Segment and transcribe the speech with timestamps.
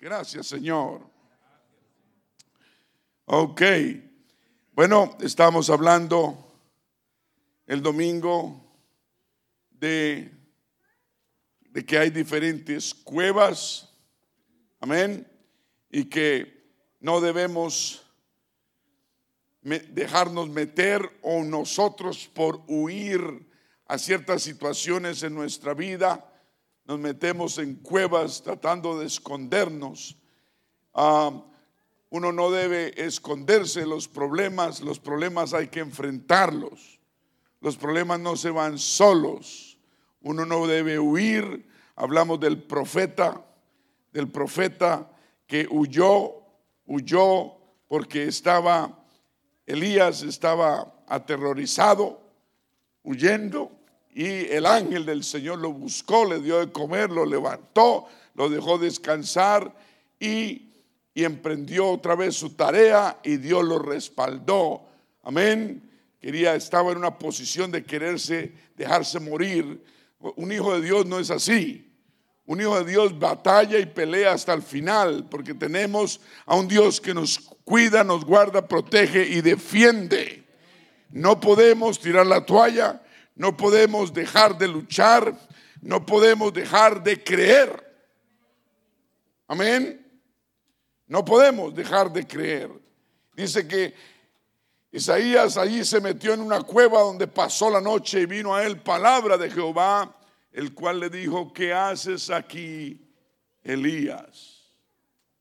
[0.00, 1.00] Gracias, Señor.
[3.24, 3.62] Ok.
[4.72, 6.54] Bueno, estamos hablando
[7.66, 8.78] el domingo
[9.70, 10.30] de,
[11.62, 13.92] de que hay diferentes cuevas.
[14.78, 15.26] Amén.
[15.90, 18.06] Y que no debemos
[19.62, 23.50] dejarnos meter o nosotros por huir
[23.86, 26.27] a ciertas situaciones en nuestra vida,
[26.88, 30.16] nos metemos en cuevas tratando de escondernos.
[30.94, 31.30] Ah,
[32.08, 36.98] uno no debe esconderse los problemas, los problemas hay que enfrentarlos.
[37.60, 39.78] Los problemas no se van solos.
[40.22, 41.68] Uno no debe huir.
[41.94, 43.44] Hablamos del profeta,
[44.12, 45.10] del profeta
[45.46, 46.42] que huyó,
[46.86, 47.52] huyó
[47.86, 48.98] porque estaba
[49.66, 52.22] Elías estaba aterrorizado,
[53.02, 53.70] huyendo,
[54.18, 58.76] y el ángel del Señor lo buscó, le dio de comer, lo levantó, lo dejó
[58.76, 59.72] descansar
[60.18, 60.64] y,
[61.14, 64.82] emprendió otra vez su tarea y Dios lo respaldó.
[65.22, 65.82] Amén.
[66.20, 69.84] Quería, estaba en una posición de quererse, dejarse morir.
[70.18, 71.88] Un hijo de Dios no es así.
[72.44, 77.00] Un hijo de Dios batalla y pelea hasta el final, porque tenemos a un Dios
[77.00, 80.44] que nos cuida, nos guarda, protege y defiende.
[81.10, 83.02] No podemos tirar la toalla,
[83.38, 85.32] no podemos dejar de luchar,
[85.80, 87.84] no podemos dejar de creer.
[89.46, 90.04] Amén.
[91.06, 92.70] No podemos dejar de creer.
[93.34, 93.94] Dice que
[94.90, 98.82] Isaías allí se metió en una cueva donde pasó la noche y vino a él
[98.82, 100.14] palabra de Jehová
[100.52, 103.08] el cual le dijo, ¿qué haces aquí,
[103.62, 104.74] Elías?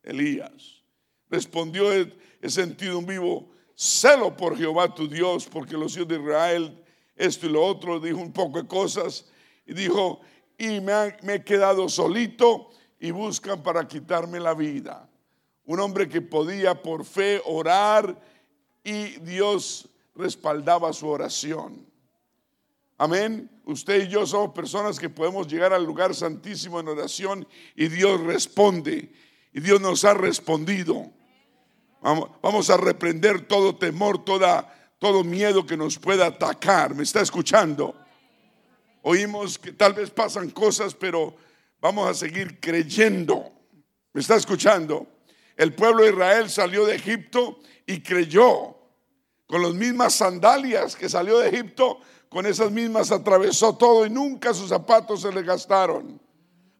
[0.03, 0.83] Elías.
[1.29, 6.83] Respondió, he sentido un vivo celo por Jehová tu Dios, porque los hijos de Israel,
[7.17, 9.25] esto y lo otro, dijo un poco de cosas,
[9.65, 10.21] y dijo,
[10.57, 15.09] y me, he quedado solito y buscan para quitarme la vida.
[15.65, 18.19] Un hombre que podía por fe orar
[18.83, 21.85] y Dios respaldaba su oración.
[22.97, 23.49] Amén.
[23.65, 28.21] Usted y yo somos personas que podemos llegar al lugar santísimo en oración y Dios
[28.21, 29.11] responde.
[29.53, 31.11] Y Dios nos ha respondido.
[32.01, 36.95] Vamos, a reprender todo temor, toda, todo miedo que nos pueda atacar.
[36.95, 37.95] ¿Me está escuchando?
[39.01, 41.35] Oímos que tal vez pasan cosas, pero
[41.79, 43.51] vamos a seguir creyendo.
[44.13, 45.07] ¿Me está escuchando?
[45.55, 48.75] El pueblo de Israel salió de Egipto y creyó.
[49.47, 54.53] Con las mismas sandalias que salió de Egipto, con esas mismas atravesó todo y nunca
[54.53, 56.19] sus zapatos se le gastaron.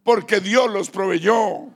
[0.03, 1.67] Porque Dios los proveyó.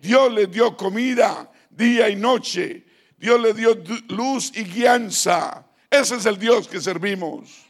[0.00, 2.84] Dios les dio comida día y noche.
[3.16, 3.76] Dios le dio
[4.08, 5.65] luz y guianza.
[5.90, 7.64] Ese es el Dios que servimos.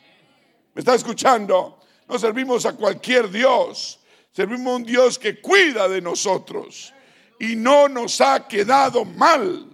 [0.75, 1.81] ¿Me está escuchando?
[2.09, 4.00] No servimos a cualquier Dios.
[4.32, 6.93] Servimos a un Dios que cuida de nosotros
[7.38, 9.66] y no nos ha quedado mal.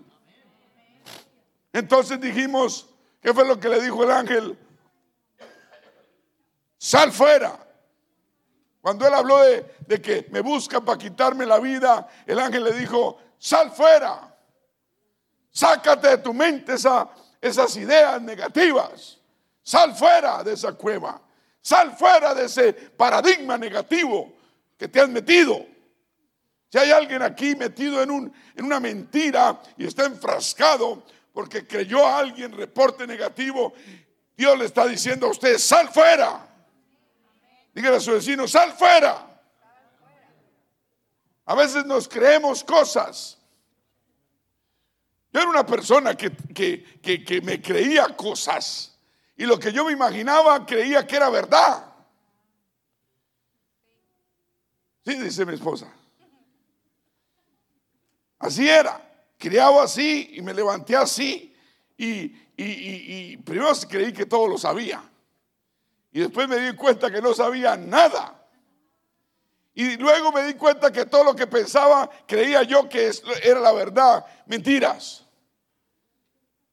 [1.73, 2.89] Entonces dijimos,
[3.21, 4.59] ¿qué fue lo que le dijo el ángel?
[6.83, 7.57] sal fuera.
[8.81, 13.19] Cuando él habló de, que me buscan para quitarme la vida, el ángel le dijo,
[13.39, 14.37] sal fuera.
[15.53, 16.77] Sácate de tu mente
[17.43, 19.19] esas ideas negativas.
[19.63, 21.21] Sal fuera de esa cueva.
[21.61, 24.33] Sal fuera de ese paradigma negativo
[24.79, 25.67] que te has metido.
[26.71, 32.07] Si hay alguien aquí metido en, un, en una mentira y está enfrascado porque creyó
[32.07, 33.75] a alguien reporte negativo,
[34.37, 36.49] Dios le está diciendo a usted, sal fuera.
[37.75, 39.29] Dígale a su vecino, sal fuera.
[41.45, 43.39] A veces nos creemos cosas.
[45.33, 48.99] Yo era una persona que, que, me creía cosas
[49.35, 51.87] y lo que yo me imaginaba creía que era verdad.
[55.05, 55.91] Sí, dice mi esposa.
[58.39, 59.01] Así era.
[59.39, 61.57] Criaba así y me levanté así.
[61.97, 65.03] Y, y, y, y primero creí que todo lo sabía.
[66.13, 68.39] Y después me di cuenta que no sabía nada.
[69.75, 73.11] Y luego me di cuenta que todo lo que pensaba creía yo que
[73.43, 74.25] era la verdad.
[74.47, 75.22] Mentiras.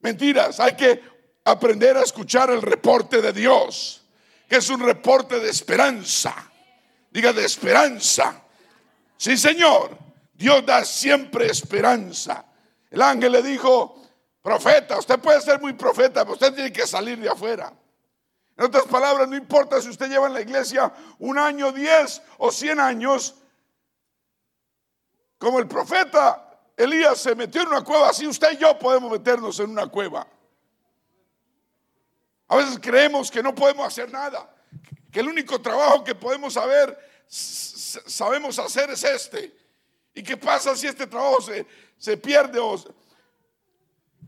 [0.01, 0.59] Mentiras.
[0.59, 1.01] Hay que
[1.43, 4.03] aprender a escuchar el reporte de Dios,
[4.47, 6.35] que es un reporte de esperanza.
[7.11, 8.41] Diga de esperanza.
[9.17, 9.97] Sí, Señor.
[10.33, 12.45] Dios da siempre esperanza.
[12.89, 14.01] El ángel le dijo,
[14.41, 17.73] profeta, usted puede ser muy profeta, pero usted tiene que salir de afuera.
[18.55, 22.51] En otras palabras, no importa si usted lleva en la iglesia un año, diez o
[22.51, 23.35] cien años,
[25.37, 26.48] como el profeta
[26.79, 30.25] Elías se metió en una cueva, así usted y yo podemos meternos en una cueva.
[32.47, 34.49] A veces creemos que no podemos hacer nada,
[35.11, 36.97] que el único trabajo que podemos saber,
[37.27, 39.53] sabemos hacer es este.
[40.13, 41.67] ¿Y qué pasa si este trabajo se,
[41.97, 42.59] se pierde?
[42.59, 42.81] O,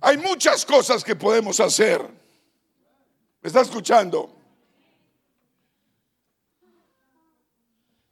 [0.02, 2.02] hay muchas cosas que podemos hacer.
[3.42, 4.36] ¿Me está escuchando?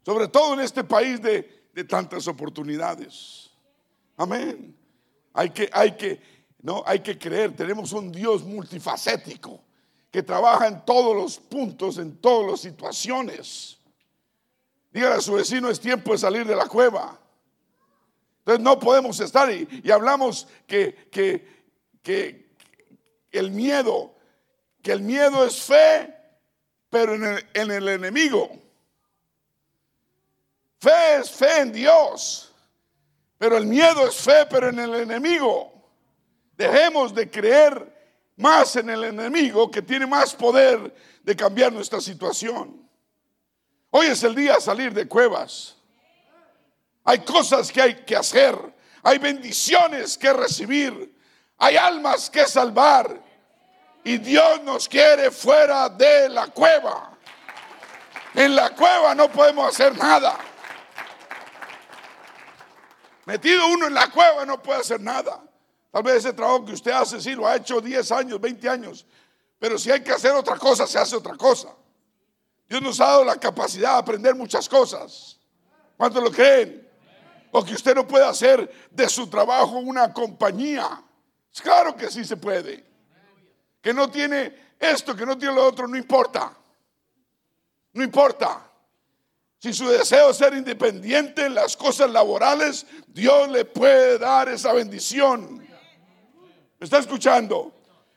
[0.06, 3.49] Sobre todo en este país de, de tantas oportunidades.
[4.20, 4.78] Amén.
[5.34, 6.22] Hay que, hay que,
[6.62, 7.56] no, hay que creer.
[7.56, 9.64] Tenemos un Dios multifacético
[10.12, 13.80] que trabaja en todos los puntos, en todas las situaciones.
[14.92, 17.18] Dígale a su vecino, es tiempo de salir de la cueva.
[18.40, 21.64] Entonces no podemos estar y, y hablamos que, que,
[22.04, 22.50] que,
[23.32, 24.14] el miedo,
[24.82, 26.14] que el miedo es fe,
[26.90, 28.50] pero en el, en el enemigo.
[30.78, 32.49] Fe es fe en Dios,
[33.40, 35.74] pero el miedo es fe, pero en el enemigo.
[36.58, 37.98] Dejemos de creer
[38.36, 40.94] más en el enemigo que tiene más poder
[41.24, 42.86] de cambiar nuestra situación.
[43.92, 45.78] Hoy es el día de salir de cuevas.
[47.06, 48.58] Hay cosas que hay que hacer.
[49.04, 51.16] Hay bendiciones que recibir.
[51.58, 53.24] Hay almas que salvar.
[54.04, 57.18] Y Dios nos quiere fuera de la cueva.
[58.36, 60.38] En la cueva no podemos hacer nada.
[63.30, 65.40] Metido uno en la cueva no puede hacer nada.
[65.92, 69.06] Tal vez ese trabajo que usted hace, sí, lo ha hecho 10 años, 20 años.
[69.60, 71.70] Pero si hay que hacer otra cosa, se hace otra cosa.
[72.68, 75.40] Dios nos ha dado la capacidad de aprender muchas cosas.
[75.96, 76.90] ¿Cuántos lo creen?
[77.52, 81.04] O que usted no puede hacer de su trabajo una compañía.
[81.62, 82.84] Claro que sí se puede.
[83.80, 86.52] Que no tiene esto, que no tiene lo otro, no importa.
[87.94, 88.69] No importa.
[89.60, 94.72] Si su deseo es ser independiente en las cosas laborales, Dios le puede dar esa
[94.72, 95.58] bendición.
[95.58, 97.74] ¿Me está escuchando?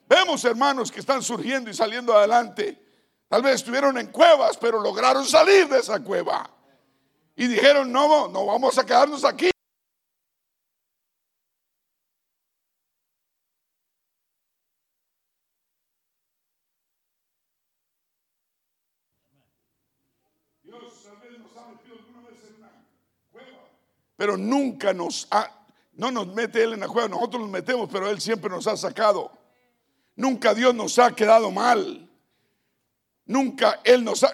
[0.09, 2.81] Vemos hermanos que están surgiendo y saliendo adelante.
[3.29, 6.49] Tal vez estuvieron en cuevas, pero lograron salir de esa cueva.
[7.35, 9.50] Y dijeron, no, no vamos a quedarnos aquí.
[24.17, 25.50] Pero nunca nos ha
[25.94, 28.76] no nos mete Él en la cueva, nosotros nos metemos, pero Él siempre nos ha
[28.76, 29.31] sacado.
[30.17, 32.09] Nunca Dios nos ha quedado mal.
[33.26, 34.32] Nunca Él nos ha,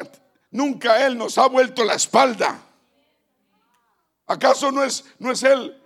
[0.51, 2.61] nunca Él nos ha vuelto la espalda.
[4.27, 5.83] ¿Acaso no es, no es Él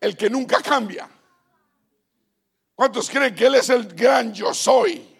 [0.00, 1.08] el que nunca cambia?
[2.74, 5.16] ¿Cuántos creen que Él es el gran yo soy?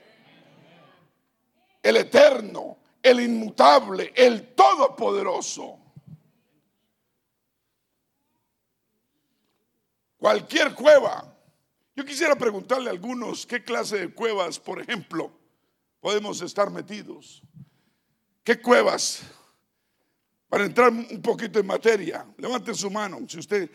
[1.82, 5.78] El eterno, el inmutable, el todopoderoso.
[10.16, 11.32] Cualquier cueva.
[11.94, 15.30] Yo quisiera preguntarle a algunos qué clase de cuevas, por ejemplo,
[16.00, 17.42] podemos estar metidos.
[18.42, 19.22] ¿Qué cuevas?
[20.48, 23.20] Para entrar un poquito en materia, levante su mano.
[23.28, 23.70] Si usted.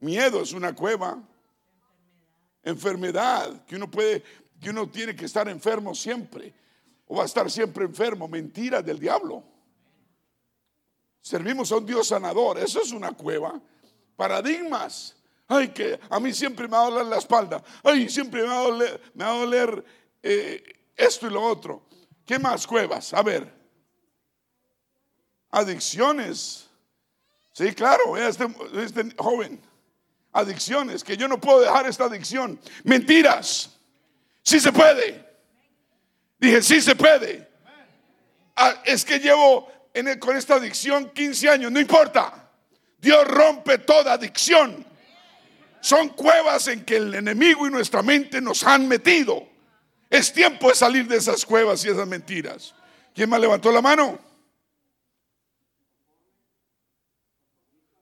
[0.00, 1.22] miedo es una cueva.
[2.64, 4.22] Enfermedad, que uno puede,
[4.60, 6.54] que uno tiene que estar enfermo siempre.
[7.14, 8.28] Va a estar siempre enfermo.
[8.28, 9.42] Mentira del diablo.
[11.20, 12.58] Servimos a un Dios sanador.
[12.58, 13.60] Eso es una cueva
[14.16, 15.16] paradigmas.
[15.48, 17.62] Ay, que a mí siempre me va a doler la espalda.
[17.82, 19.84] Ay, siempre me va a doler, me va doler
[20.22, 20.62] eh,
[20.96, 21.82] esto y lo otro.
[22.24, 23.12] ¿Qué más cuevas?
[23.12, 23.52] A ver.
[25.50, 26.68] Adicciones.
[27.52, 29.60] Sí, claro, este, este joven.
[30.32, 32.58] Adicciones, que yo no puedo dejar esta adicción.
[32.84, 33.76] Mentiras.
[34.42, 35.31] Sí se puede.
[36.42, 37.48] Dije, sí se puede.
[38.56, 39.70] Ah, es que llevo
[40.18, 42.50] con esta adicción 15 años, no importa.
[42.98, 44.84] Dios rompe toda adicción.
[45.80, 49.48] Son cuevas en que el enemigo y nuestra mente nos han metido.
[50.10, 52.74] Es tiempo de salir de esas cuevas y esas mentiras.
[53.14, 54.18] ¿Quién más levantó la mano?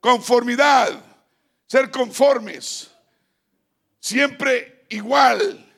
[0.01, 0.99] Conformidad,
[1.67, 2.91] ser conformes,
[3.99, 5.71] siempre igual.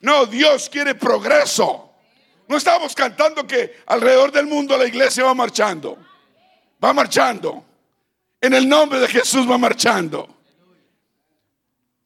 [0.00, 1.89] No, Dios quiere progreso.
[2.50, 5.96] No estamos cantando que alrededor del mundo la iglesia va marchando.
[6.82, 7.64] Va marchando.
[8.40, 10.28] En el nombre de Jesús va marchando.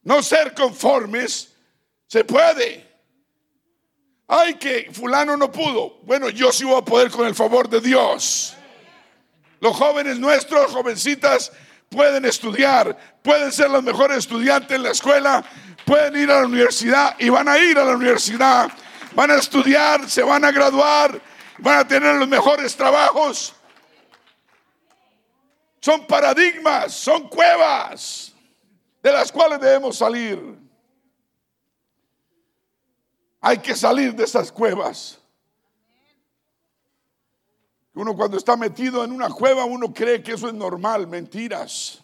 [0.02, 1.50] No ser conformes
[2.06, 2.86] se puede.
[4.28, 6.00] Ay, que fulano no pudo.
[6.02, 8.54] Bueno, yo sí voy a poder con el favor de Dios.
[9.60, 11.52] Los jóvenes nuestros, jovencitas,
[11.88, 15.42] pueden estudiar, pueden ser los mejores estudiantes en la escuela,
[15.86, 18.70] pueden ir a la universidad y van a ir a la universidad,
[19.14, 21.21] van a estudiar, se van a graduar,
[21.59, 23.54] van a tener los mejores trabajos
[25.85, 28.33] son paradigmas, son cuevas
[29.02, 30.59] de las cuales debemos salir.
[33.42, 35.18] Hay que salir de esas cuevas.
[37.92, 42.02] Uno cuando está metido en una cueva, uno cree que eso es normal, mentiras.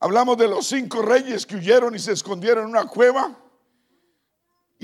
[0.00, 3.32] Hablamos de los cinco reyes que huyeron y se escondieron en una cueva.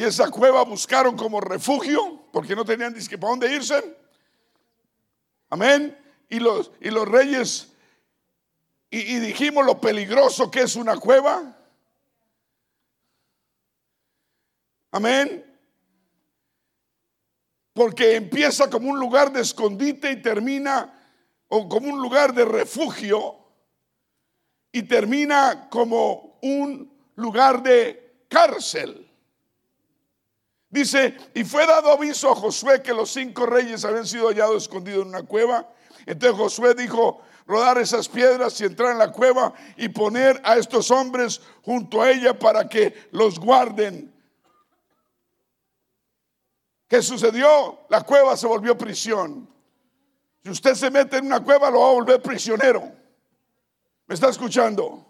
[0.00, 3.98] Y esa cueva buscaron como refugio porque no tenían disque para dónde irse.
[5.50, 5.94] Amén.
[6.30, 7.70] Y los, y los reyes,
[8.88, 11.54] y, y dijimos lo peligroso que es una cueva.
[14.90, 15.44] Amén.
[17.74, 20.98] Porque empieza como un lugar de escondite y termina
[21.48, 23.36] o como un lugar de refugio
[24.72, 29.09] y termina como un lugar de cárcel.
[30.70, 35.02] Dice, y fue dado aviso a Josué que los cinco reyes habían sido hallados escondidos
[35.02, 35.68] en una cueva.
[36.06, 40.90] Entonces Josué dijo, rodar esas piedras y entrar en la cueva y poner a estos
[40.90, 44.14] hombres junto a ella para que los guarden
[46.90, 47.86] ¿Qué sucedió?
[47.88, 49.48] La cueva se volvió prisión.
[50.42, 52.82] Si usted se mete en una cueva, lo va a volver prisionero.
[54.08, 55.06] ¿Me está escuchando?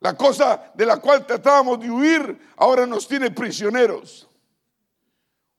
[0.00, 4.25] La cosa de la cual tratábamos de huir ahora nos tiene prisioneros.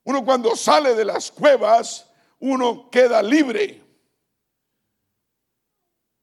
[0.08, 2.08] Uno cuando sale de las cuevas,
[2.40, 3.84] uno queda libre.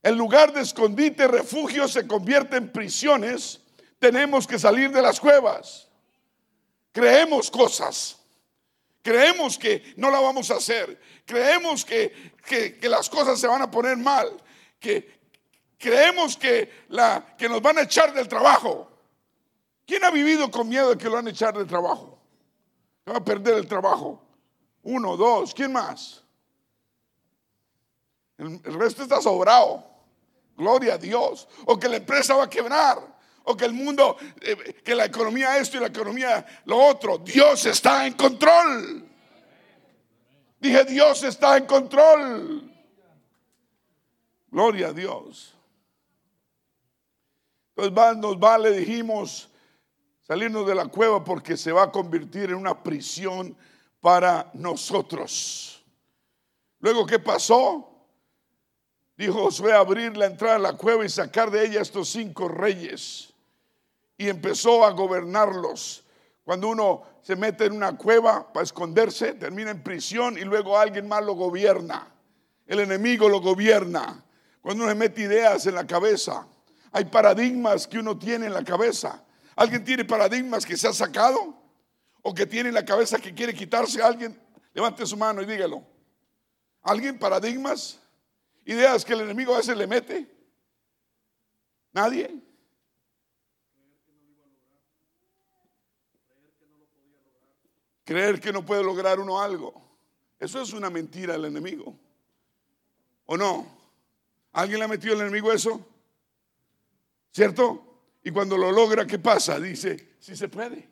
[0.02, 3.60] El lugar de escondite, refugio se convierte en prisiones.
[3.98, 5.86] Tenemos que salir de las cuevas.
[6.92, 8.16] Creemos cosas.
[9.02, 10.98] Creemos que no la vamos a hacer.
[11.26, 14.30] Creemos que, las cosas se van a poner mal.
[14.80, 15.20] Que
[15.76, 18.90] creemos que, la, que nos van a echar del trabajo.
[19.86, 22.13] ¿Quién ha vivido con miedo de que lo van a echar del trabajo?
[23.12, 24.22] Va a perder el trabajo.
[24.82, 26.22] Uno, dos, ¿quién más?
[28.38, 29.84] El, resto está sobrado.
[30.56, 31.48] Gloria a Dios.
[31.66, 33.14] O que la empresa va a quebrar
[33.46, 37.18] o que el mundo, eh, que la economía esto y la economía lo otro.
[37.18, 39.06] Dios está en control.
[40.58, 42.70] Dije, Dios está en control.
[44.50, 45.54] Gloria a Dios.
[47.76, 49.50] Entonces nos vale, dijimos,
[50.24, 53.56] salirnos de la cueva porque se va a convertir en una prisión
[54.00, 55.84] para nosotros.
[56.80, 57.90] Luego, ¿qué pasó?
[59.16, 63.32] Dijo Josué abrir la entrada a la cueva y sacar de ella estos cinco reyes
[64.16, 66.04] y empezó a gobernarlos.
[66.42, 71.06] Cuando uno se mete en una cueva para esconderse, termina en prisión y luego alguien
[71.06, 72.08] más lo gobierna.
[72.66, 74.24] El enemigo lo gobierna.
[74.60, 76.46] Cuando uno se mete ideas en la cabeza,
[76.92, 79.22] hay paradigmas que uno tiene en la cabeza.
[79.56, 81.54] ¿Alguien tiene paradigmas que se ha sacado?
[82.22, 84.40] ¿O que tiene en la cabeza que quiere quitarse a alguien?
[84.72, 85.84] Levante su mano y dígalo.
[86.82, 88.00] ¿Alguien paradigmas?
[88.64, 90.30] Ideas que el enemigo a veces le mete.
[91.92, 92.42] ¿Nadie?
[98.04, 99.82] Creer que no puede lograr uno algo.
[100.38, 101.96] Eso es una mentira del enemigo.
[103.26, 103.66] ¿O no?
[104.52, 105.84] ¿Alguien le ha metido al enemigo eso?
[107.30, 107.93] ¿Cierto?
[108.24, 109.60] Y cuando lo logra, ¿qué pasa?
[109.60, 110.88] Dice, sí se puede.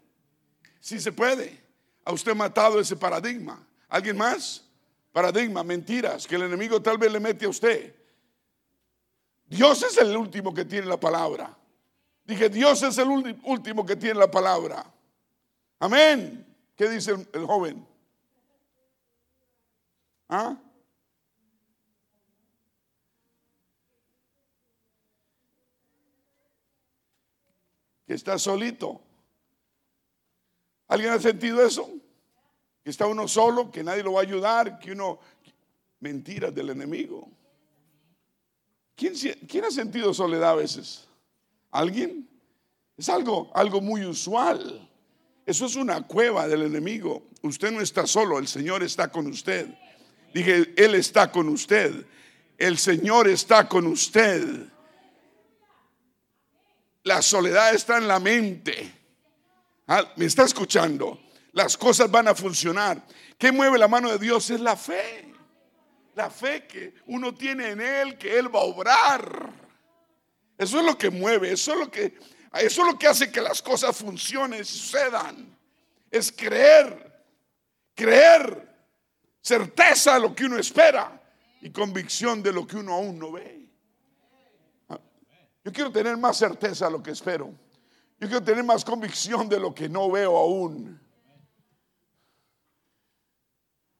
[0.78, 1.60] Sí se puede.
[2.04, 3.66] A usted matado ese paradigma.
[3.88, 4.64] ¿Alguien más?
[5.12, 7.94] Paradigma, mentiras, que el enemigo tal vez le mete a usted.
[9.46, 11.56] Dios es el último que tiene la palabra.
[12.24, 14.84] Dije, Dios es el último que tiene la palabra.
[15.78, 16.46] Amén.
[16.76, 17.86] ¿Qué dice el, joven?
[20.28, 20.56] ¿Ah?
[28.14, 29.00] Está solito.
[30.88, 31.90] ¿Alguien ha sentido eso?
[32.84, 35.18] Que está uno solo, que nadie lo va a ayudar, que uno...
[36.00, 37.30] Mentiras del enemigo.
[38.96, 39.14] ¿Quién,
[39.46, 41.06] ¿Quién, ha sentido soledad a veces?
[41.70, 42.28] ¿Alguien?
[42.96, 44.90] Es algo, algo muy usual.
[45.46, 47.22] Eso es una cueva del enemigo.
[47.42, 49.68] Usted no está solo, el Señor está con usted.
[50.34, 52.04] Dije, Él está con usted.
[52.58, 54.66] El Señor está con usted.
[57.04, 58.92] La soledad está en la mente.
[59.88, 61.20] Ah, ¿Me está escuchando?
[61.52, 63.02] Las cosas van a funcionar.
[63.36, 64.50] ¿Qué mueve la mano de Dios?
[64.50, 65.32] Es la fe.
[66.14, 69.50] La fe que uno tiene en Él, que Él va a obrar.
[70.56, 72.14] Eso es lo que mueve, eso es lo que
[72.60, 75.56] eso es lo que hace que las cosas funcionen sucedan.
[76.10, 77.24] Es creer,
[77.94, 78.68] creer,
[79.40, 81.20] certeza de lo que uno espera
[81.62, 83.70] y convicción de lo que uno aún no ve.
[85.64, 87.52] Yo quiero tener más certeza de lo que espero.
[88.18, 91.00] Yo quiero tener más convicción de lo que no veo aún.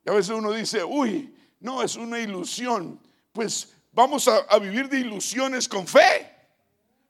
[0.04, 3.00] Y a veces uno dice, uy, no, es una ilusión.
[3.32, 6.30] Pues vamos a, vivir de ilusiones con fe.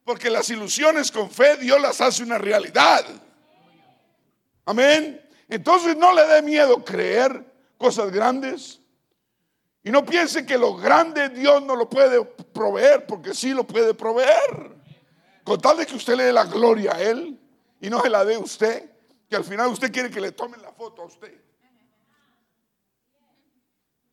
[0.05, 3.05] Porque las ilusiones con fe Dios las hace una realidad.
[4.67, 5.21] Amén.
[5.49, 7.45] Entonces no le dé miedo creer
[7.79, 8.82] cosas grandes.
[9.85, 13.95] Y no piense que lo grande Dios no lo puede proveer, porque sí lo puede
[13.95, 14.77] proveer.
[15.43, 17.39] Con tal de que usted le dé la gloria a Él
[17.81, 18.91] y no se la dé usted,
[19.29, 21.37] que al final usted quiere que le tomen la foto a usted.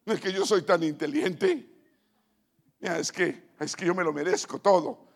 [0.05, 1.69] No es que yo soy tan inteligente.
[2.79, 5.07] es que, es que yo me lo merezco todo.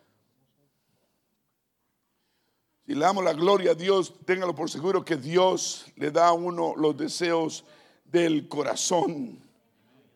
[2.86, 6.32] Si le damos la gloria a Dios, téngalo por seguro que Dios le da a
[6.32, 7.64] uno los deseos
[8.04, 9.43] del corazón.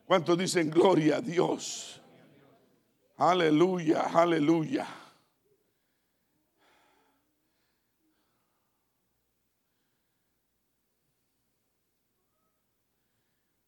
[0.09, 2.01] ¿Cuántos dicen gloria a Dios?
[3.17, 4.87] Aleluya, aleluya.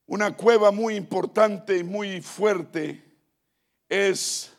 [0.08, 3.04] Una cueva muy importante y muy fuerte
[3.88, 4.52] es,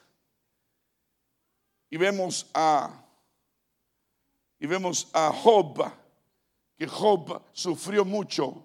[1.90, 3.04] y vemos a,
[4.60, 5.92] y vemos a Job,
[6.78, 8.64] que Job sufrió mucho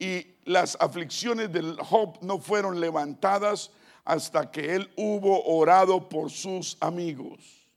[0.00, 3.70] y las aflicciones del Job no fueron levantadas
[4.04, 7.68] hasta que él hubo orado por sus amigos.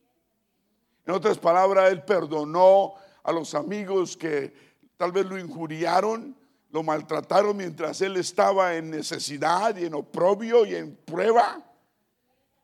[1.06, 4.54] En otras palabras, él perdonó a los amigos que
[4.96, 6.34] tal vez lo injuriaron,
[6.70, 11.62] lo maltrataron mientras él estaba en necesidad y en oprobio y en prueba.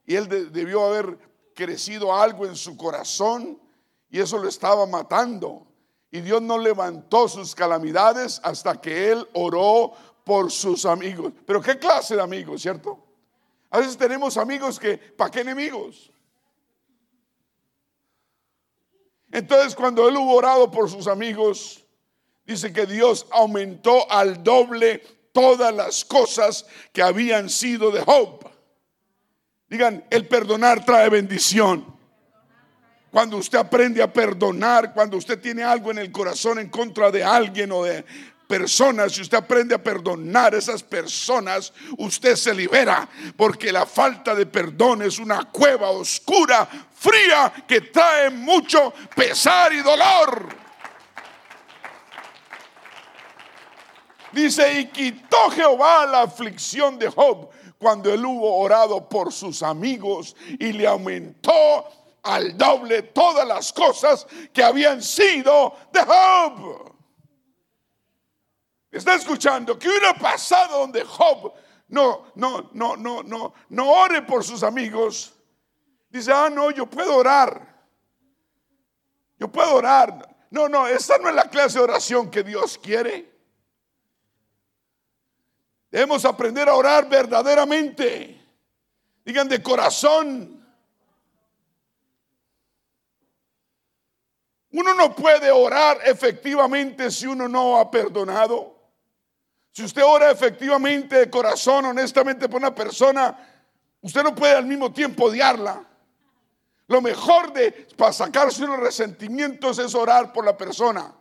[0.06, 1.20] Y él debió haber
[1.54, 3.60] crecido algo en su corazón
[4.10, 5.67] y eso lo estaba matando.
[6.12, 11.34] Y Dios no levantó sus calamidades hasta que él oró por sus amigos.
[11.46, 13.04] Pero qué clase de amigos, ¿cierto?
[13.70, 16.12] A veces tenemos amigos que, ¿para qué enemigos?
[19.32, 21.84] Entonces cuando él hubo orado por sus amigos,
[22.46, 25.00] dice que Dios aumentó al doble
[25.34, 28.50] todas las cosas que habían sido de Job.
[29.70, 31.97] Digan, el perdonar trae bendición.
[33.18, 37.24] Cuando usted aprende a perdonar, cuando usted tiene algo en el corazón en contra de
[37.24, 38.06] alguien o de
[38.48, 44.36] personas, si usted aprende a perdonar a esas personas, usted se libera, porque la falta
[44.36, 50.50] de perdón es una cueva oscura, fría, que trae mucho pesar y dolor.
[54.32, 60.36] Dice, y quitó Jehová la aflicción de Job cuando él hubo orado por sus amigos
[60.60, 66.96] y le aumentó al doble todas las cosas que habían sido de Job.
[68.92, 69.78] ¿Está escuchando?
[69.78, 71.54] ¿Qué hubiera pasado donde Job
[71.90, 75.34] no, no, no, no, no, no ore por sus amigos?
[76.10, 77.76] Dice, ah, no, yo puedo orar.
[79.40, 80.36] Yo puedo orar.
[80.50, 83.32] No, no, esa no es la clase de oración que Dios quiere.
[85.92, 88.42] Debemos aprender a orar verdaderamente.
[89.24, 90.57] Digan de corazón.
[94.78, 98.76] Uno no puede orar efectivamente si uno no ha perdonado.
[99.72, 103.36] Si usted ora efectivamente de corazón, honestamente por una persona,
[104.02, 105.84] usted no puede al mismo tiempo odiarla.
[106.86, 111.12] Lo mejor de para sacarse unos resentimientos es orar por la persona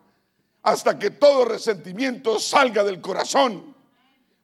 [0.62, 3.74] hasta que todo resentimiento salga del corazón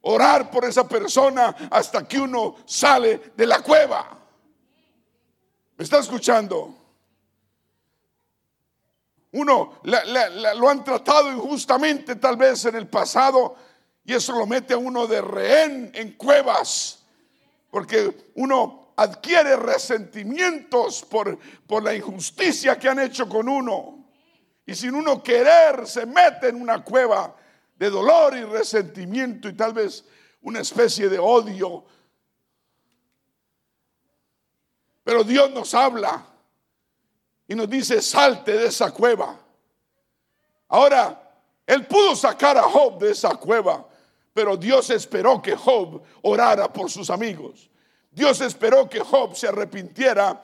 [0.00, 4.18] orar por esa persona hasta que uno sale de la cueva.
[5.76, 6.81] ¿Me está escuchando?
[9.32, 13.56] Uno lo han tratado injustamente tal vez en el pasado
[14.04, 17.04] y eso lo mete a uno de rehén en cuevas,
[17.70, 24.04] porque uno adquiere resentimientos por, por la injusticia que han hecho con uno.
[24.66, 27.34] Y sin uno querer se mete en una cueva
[27.76, 30.04] de dolor y resentimiento y tal vez
[30.42, 31.84] una especie de odio.
[35.04, 36.26] Pero Dios nos habla
[37.52, 39.38] y nos dice, salte de esa cueva.
[40.68, 41.30] Ahora,
[41.66, 43.86] Él pudo sacar a Job de esa cueva,
[44.32, 47.68] pero Dios esperó que Job orara por sus amigos.
[48.10, 50.42] Dios esperó que Job se arrepintiera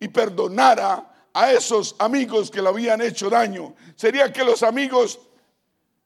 [0.00, 3.76] y perdonara a esos amigos que le habían hecho daño.
[3.94, 5.20] Sería que los amigos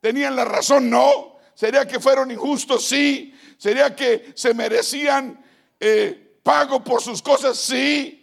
[0.03, 0.91] ¿Tenían la razón?
[0.91, 1.39] No.
[1.55, 2.85] ¿Sería que fueron injustos?
[2.85, 3.33] Sí.
[3.57, 5.43] ¿Sería que se merecían
[5.79, 7.57] eh, pago por sus cosas?
[7.57, 8.22] Sí.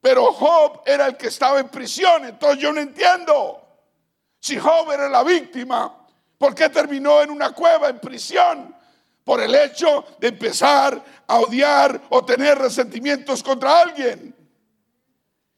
[0.00, 2.24] Pero Job era el que estaba en prisión.
[2.24, 3.62] Entonces yo no entiendo.
[4.40, 6.06] Si Job era la víctima,
[6.36, 8.74] ¿por qué terminó en una cueva, en prisión?
[9.24, 14.34] Por el hecho de empezar a odiar o tener resentimientos contra alguien.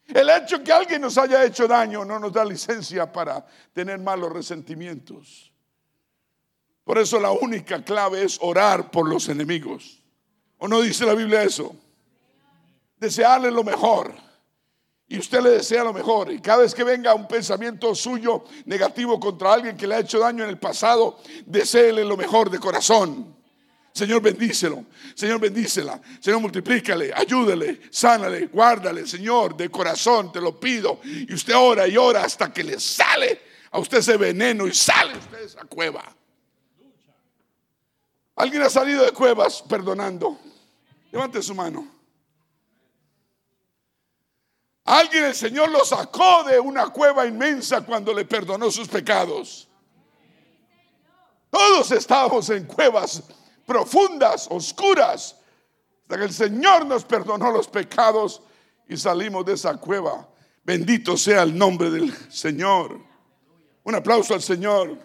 [0.09, 4.33] El hecho que alguien nos haya hecho daño no nos da licencia para tener malos
[4.33, 5.53] resentimientos.
[6.83, 10.03] Por eso la única clave es orar por los enemigos.
[10.59, 11.77] ¿O no dice la Biblia eso?
[12.97, 14.13] Desearle lo mejor.
[15.11, 16.33] Y usted le desea lo mejor.
[16.33, 20.21] Y cada vez que venga un pensamiento suyo negativo contra alguien que le ha hecho
[20.21, 23.37] daño en el pasado, deséele lo mejor de corazón.
[23.93, 24.85] Señor, bendícelo.
[25.17, 26.01] Señor, bendícela.
[26.21, 29.05] Señor, multiplícale, ayúdele, sánale, guárdale.
[29.05, 31.01] Señor, de corazón te lo pido.
[31.03, 33.41] Y usted ora y ora hasta que le sale
[33.73, 36.05] a usted ese veneno y sale usted de esa cueva.
[38.37, 40.39] ¿Alguien ha salido de cuevas perdonando?
[41.11, 42.00] Levante su mano.
[44.91, 49.69] Alguien el Señor lo sacó de una cueva inmensa cuando le perdonó sus pecados.
[51.49, 53.23] Todos estábamos en cuevas
[53.65, 55.37] profundas, oscuras,
[56.03, 58.43] hasta que el Señor nos perdonó los pecados
[58.89, 60.29] y salimos de esa cueva.
[60.65, 62.99] Bendito sea el nombre del Señor.
[63.85, 64.99] Un aplauso al Señor.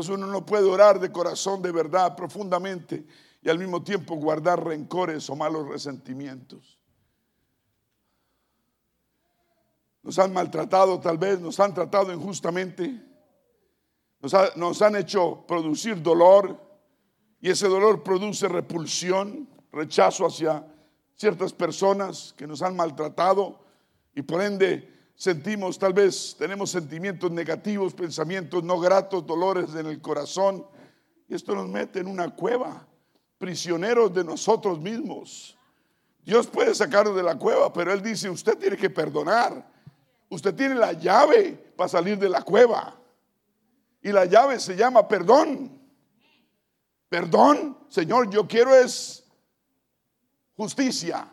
[0.00, 3.04] Entonces uno no puede orar de corazón, de verdad, profundamente
[3.42, 6.80] y al mismo tiempo guardar rencores o malos resentimientos.
[10.02, 12.98] Nos han maltratado tal vez, nos han tratado injustamente,
[14.22, 16.58] nos, nos han hecho producir dolor
[17.38, 20.66] y ese dolor produce repulsión, rechazo hacia
[21.14, 23.60] ciertas personas que nos han maltratado
[24.14, 30.00] y por ende sentimos, tal vez tenemos sentimientos negativos, pensamientos no gratos, dolores en el
[30.00, 30.66] corazón.
[31.28, 32.86] Y esto nos mete en una cueva,
[33.36, 35.58] prisioneros de nosotros mismos.
[36.24, 39.70] Dios puede sacarnos de la cueva, pero Él dice, usted tiene que perdonar.
[40.30, 42.98] Usted tiene la llave para salir de la cueva.
[44.00, 45.78] Y la llave se llama perdón.
[47.10, 49.22] Perdón, Señor, yo quiero es
[50.56, 51.28] justicia.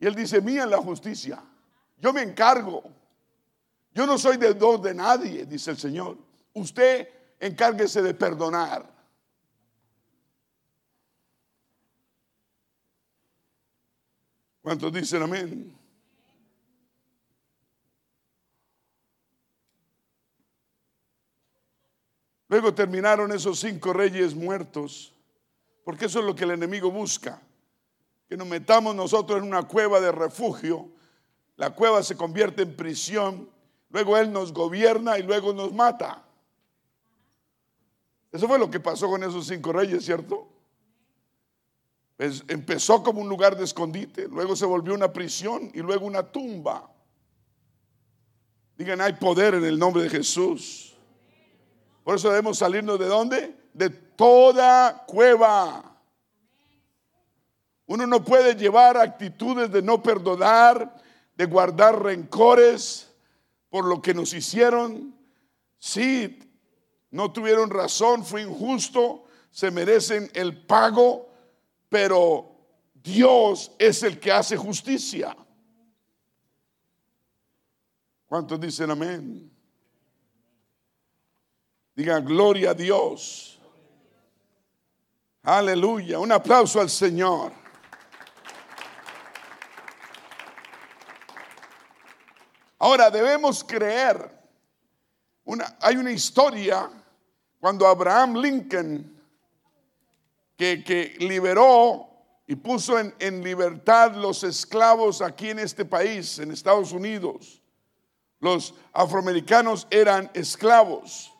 [0.00, 1.40] Y Él dice, mía la justicia.
[2.00, 2.82] Yo me encargo.
[3.92, 6.16] Yo no soy deudor de nadie, dice el Señor.
[6.54, 7.08] Usted
[7.40, 8.88] encárguese de perdonar.
[14.62, 15.74] ¿Cuántos dicen amén?
[22.48, 25.12] Luego terminaron esos cinco reyes muertos,
[25.84, 27.42] porque eso es lo que el enemigo busca,
[28.28, 30.90] que nos metamos nosotros en una cueva de refugio
[31.58, 33.50] la cueva se convierte en prisión,
[33.90, 36.24] luego Él nos gobierna y luego nos mata.
[38.30, 40.48] Eso fue lo que pasó con esos cinco reyes, ¿cierto?
[42.16, 46.22] Pues empezó como un lugar de escondite, luego se volvió una prisión y luego una
[46.22, 46.88] tumba.
[48.76, 50.96] Digan, hay poder en el nombre de Jesús.
[52.04, 53.56] Por eso debemos salirnos de dónde?
[53.74, 56.00] De toda cueva.
[57.86, 61.07] Uno no puede llevar actitudes de no perdonar,
[61.38, 63.08] de guardar rencores
[63.70, 65.14] por lo que nos hicieron.
[65.78, 66.36] Sí,
[67.12, 71.28] no tuvieron razón, fue injusto, se merecen el pago,
[71.88, 72.50] pero
[72.92, 75.36] Dios es el que hace justicia.
[78.26, 79.48] ¿Cuántos dicen amén?
[81.94, 83.60] Digan gloria a Dios.
[85.44, 86.18] Aleluya.
[86.18, 87.52] Un aplauso al Señor.
[92.78, 94.36] Ahora debemos creer.
[95.44, 96.90] Una, hay una historia
[97.58, 99.18] cuando Abraham Lincoln,
[100.56, 102.08] que, liberó
[102.46, 107.62] y puso en, en, libertad los esclavos aquí en este país, en Estados Unidos.
[108.40, 111.32] Los afroamericanos eran esclavos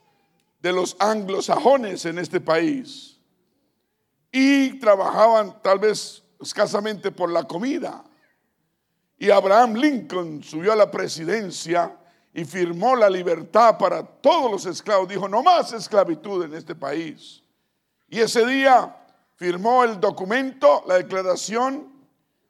[0.61, 3.19] de los anglosajones en este país
[4.33, 8.05] y trabajaban tal vez escasamente por la comida.
[9.19, 11.97] Y Abraham Lincoln subió a la presidencia
[12.33, 15.09] y firmó la libertad para todos los esclavos.
[15.09, 17.43] Dijo, no más esclavitud en este país.
[18.09, 18.97] Y ese día
[19.35, 21.93] firmó el documento, la declaración,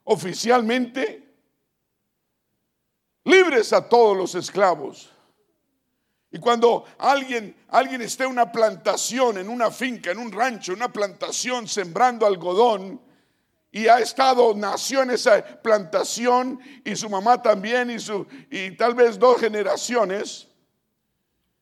[0.04, 1.26] oficialmente,
[3.24, 5.10] libres a todos los esclavos.
[6.30, 10.78] Y cuando alguien, alguien esté en una plantación, en una finca, en un rancho, en
[10.78, 13.00] una plantación sembrando algodón,
[13.70, 18.94] y ha estado, nació en esa plantación y su mamá también y, su, y tal
[18.94, 20.48] vez dos generaciones,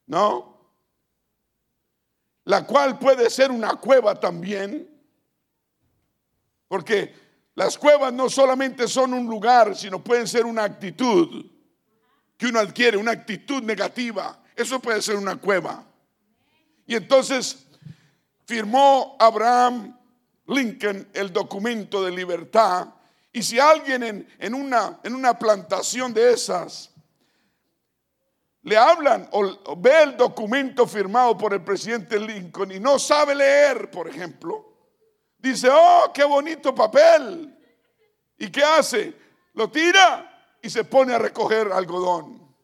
[0.06, 0.56] ¿no?
[2.44, 4.88] La cual puede ser una cueva también,
[6.68, 7.12] porque
[7.56, 11.46] las cuevas no solamente son un lugar, sino pueden ser una actitud
[12.36, 14.42] que uno adquiere, una actitud negativa.
[14.54, 15.84] Eso puede ser una cueva.
[16.86, 17.66] Y entonces
[18.44, 19.98] firmó Abraham
[20.48, 22.88] Lincoln el documento de libertad.
[23.32, 26.90] Y si alguien en, una, en una plantación de esas
[28.62, 33.90] le hablan o ve el documento firmado por el presidente Lincoln y no sabe leer,
[33.90, 34.66] por ejemplo,
[35.38, 37.56] dice, oh, qué bonito papel.
[38.38, 39.14] ¿Y qué hace?
[39.54, 42.54] Lo tira y se pone a recoger algodón.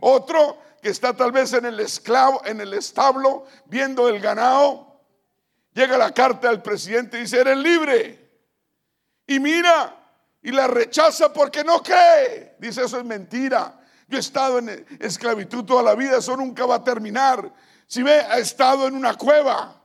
[0.00, 4.93] Otro que está tal vez en el esclavo, en el establo, viendo el ganado,
[5.74, 8.30] llega la carta del presidente y dice, eres libre.
[9.26, 9.94] Y mira,
[10.42, 12.56] y la rechaza porque no cree.
[12.58, 13.80] Dice, eso es mentira.
[14.06, 17.52] Yo he estado en esclavitud toda la vida, eso nunca va a terminar.
[17.86, 19.82] Si ve, ha estado en una cueva,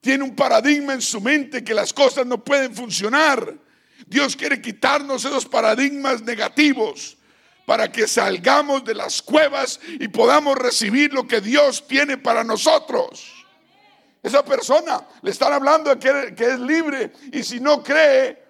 [0.00, 3.54] tiene un paradigma en su mente que las cosas no pueden funcionar.
[4.06, 7.16] Dios quiere quitarnos esos paradigmas negativos
[7.66, 13.35] para que salgamos de las cuevas y podamos recibir lo que Dios tiene para nosotros.
[14.26, 18.44] Esa persona le están hablando de que, es libre y si no cree,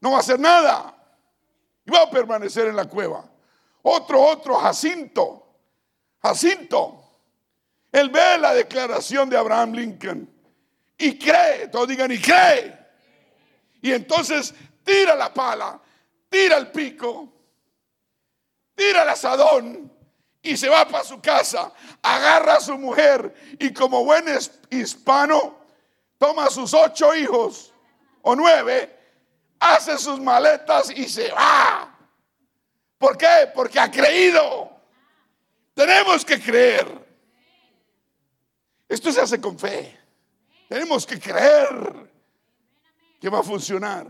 [0.00, 0.94] no va a hacer nada.
[1.84, 3.28] Y va a permanecer en la cueva.
[3.82, 5.44] Otro, otro, Jacinto.
[6.22, 7.02] Jacinto.
[7.90, 10.30] Él ve la declaración de Abraham Lincoln
[10.96, 12.78] y cree, todos digan, y cree.
[13.82, 14.54] Y entonces
[14.84, 15.80] tira la pala,
[16.30, 17.32] tira el pico
[18.76, 19.92] tira el asadón
[20.42, 21.72] y se va para su casa,
[22.02, 24.24] agarra a su mujer y como buen
[24.70, 25.58] hispano
[26.16, 27.72] toma a sus ocho hijos
[28.22, 28.96] o nueve,
[29.58, 31.96] hace sus maletas y se va.
[32.98, 33.50] ¿Por qué?
[33.54, 34.70] Porque ha creído.
[35.74, 37.06] Tenemos que creer.
[38.88, 39.96] Esto se hace con fe.
[40.68, 42.10] Tenemos que creer
[43.20, 44.06] que va a funcionar.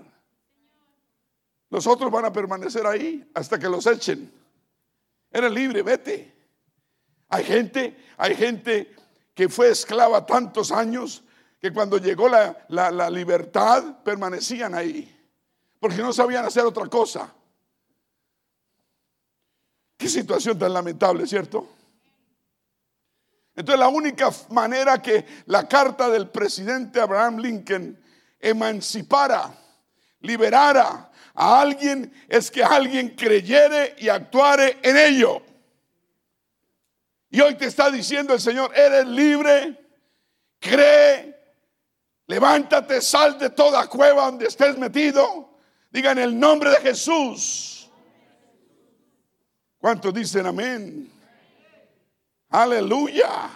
[1.71, 4.33] Los otros van a permanecer ahí hasta que los echen.
[5.31, 6.35] Eres libre, vete.
[7.29, 8.95] Hay gente, hay gente
[9.35, 11.23] que fue esclava tantos años
[11.61, 15.14] que cuando llegó la, la libertad permanecían ahí,
[15.81, 17.33] porque no sabían hacer otra cosa.
[19.97, 21.69] Qué situación tan lamentable, ¿cierto?
[23.57, 27.99] Entonces la única manera que la carta del presidente Abraham Lincoln
[28.38, 29.53] emancipara,
[30.21, 35.40] liberara a alguien es que alguien creyere y actuare en ello.
[37.31, 39.79] Y hoy te está diciendo el Señor, eres libre,
[40.59, 41.40] cree,
[42.27, 45.57] levántate, sal de toda cueva donde estés metido.
[45.90, 47.88] Diga en el nombre de Jesús.
[49.79, 51.09] ¿Cuántos dicen amén?
[52.48, 53.48] Aleluya.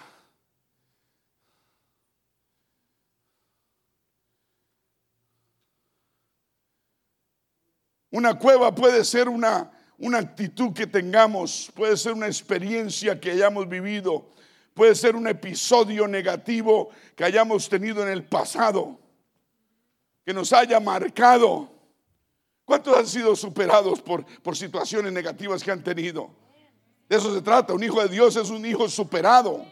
[8.12, 13.66] Una cueva puede ser una, una actitud que tengamos, puede ser una experiencia que hayamos
[13.66, 14.26] vivido,
[14.74, 18.98] puede ser un episodio negativo que hayamos tenido en el pasado,
[20.26, 21.70] que nos haya marcado.
[22.66, 26.30] ¿Cuántos han sido superados por, por situaciones negativas que han tenido?
[27.08, 27.72] De eso se trata.
[27.72, 29.64] Un hijo de Dios es un hijo superado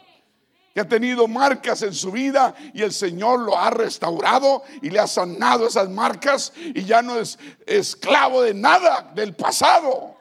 [0.74, 5.00] que ha tenido marcas en su vida y el Señor lo ha restaurado y le
[5.00, 10.16] ha sanado esas marcas y ya no es esclavo de nada del pasado.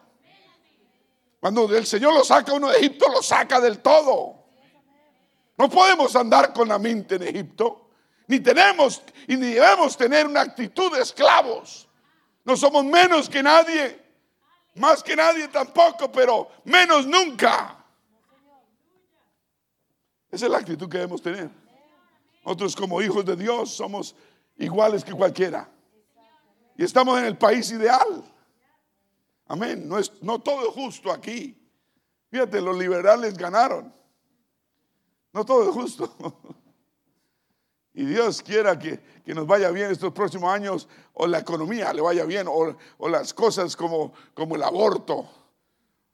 [1.40, 4.40] Cuando el Señor lo saca uno de Egipto, lo saca del todo.
[5.58, 7.90] No podemos andar con la mente en Egipto,
[8.28, 11.88] ni tenemos y ni debemos tener una actitud de esclavos.
[12.44, 14.00] No somos menos que nadie,
[14.76, 17.79] más que nadie tampoco, pero menos nunca.
[20.32, 21.50] Esa es la actitud que debemos tener.
[22.46, 24.16] Nosotros como hijos de Dios somos
[24.58, 25.70] iguales que cualquiera.
[26.78, 28.24] Y estamos en el país ideal.
[29.48, 29.88] Amén.
[29.88, 31.58] No, es, no todo es justo aquí.
[32.30, 33.94] Fíjate, los liberales ganaron.
[35.34, 36.16] No todo es justo.
[37.92, 42.24] Y Dios quiera que, nos vaya bien estos próximos años, o la economía le vaya
[42.24, 45.28] bien, o, o las cosas como, como el aborto,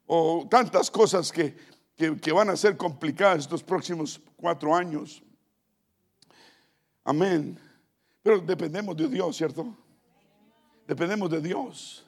[0.07, 1.55] o tantas cosas que,
[1.95, 5.23] que, van a ser complicadas estos próximos cuatro años.
[7.03, 7.57] Amén.
[8.21, 9.75] Pero dependemos de Dios, ¿cierto?
[10.87, 12.05] Dependemos de Dios.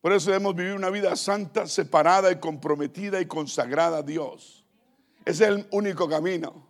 [0.00, 4.64] Por eso debemos vivir una vida santa, separada y comprometida y consagrada a Dios.
[5.24, 6.66] Es el único camino.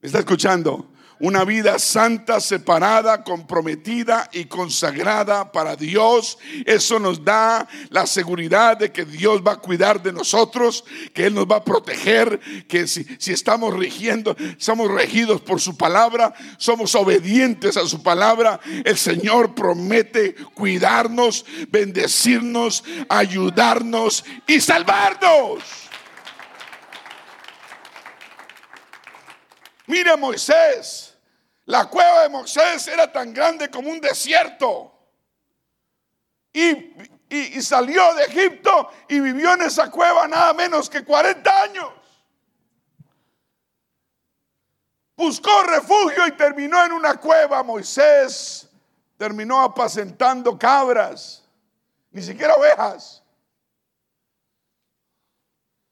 [0.00, 0.88] ¿Me está escuchando?
[1.20, 6.38] Una vida santa, separada, comprometida y consagrada para Dios.
[6.64, 11.34] Eso nos da la seguridad de que Dios va a cuidar de nosotros, que Él
[11.34, 17.76] nos va a proteger, que si, estamos rigiendo, somos regidos por su palabra, somos obedientes
[17.76, 25.62] a su palabra, el Señor promete cuidarnos, bendecirnos, ayudarnos y salvarnos.
[29.86, 31.09] Mira Moisés.
[31.70, 34.92] La cueva de Moisés era tan grande como un desierto.
[36.52, 41.92] Y salió de Egipto y vivió en esa cueva nada menos que 40 años.
[45.14, 47.62] Buscó refugio y terminó en una cueva.
[47.62, 48.68] Moisés
[49.16, 51.48] terminó apacentando cabras,
[52.10, 53.22] ni siquiera ovejas.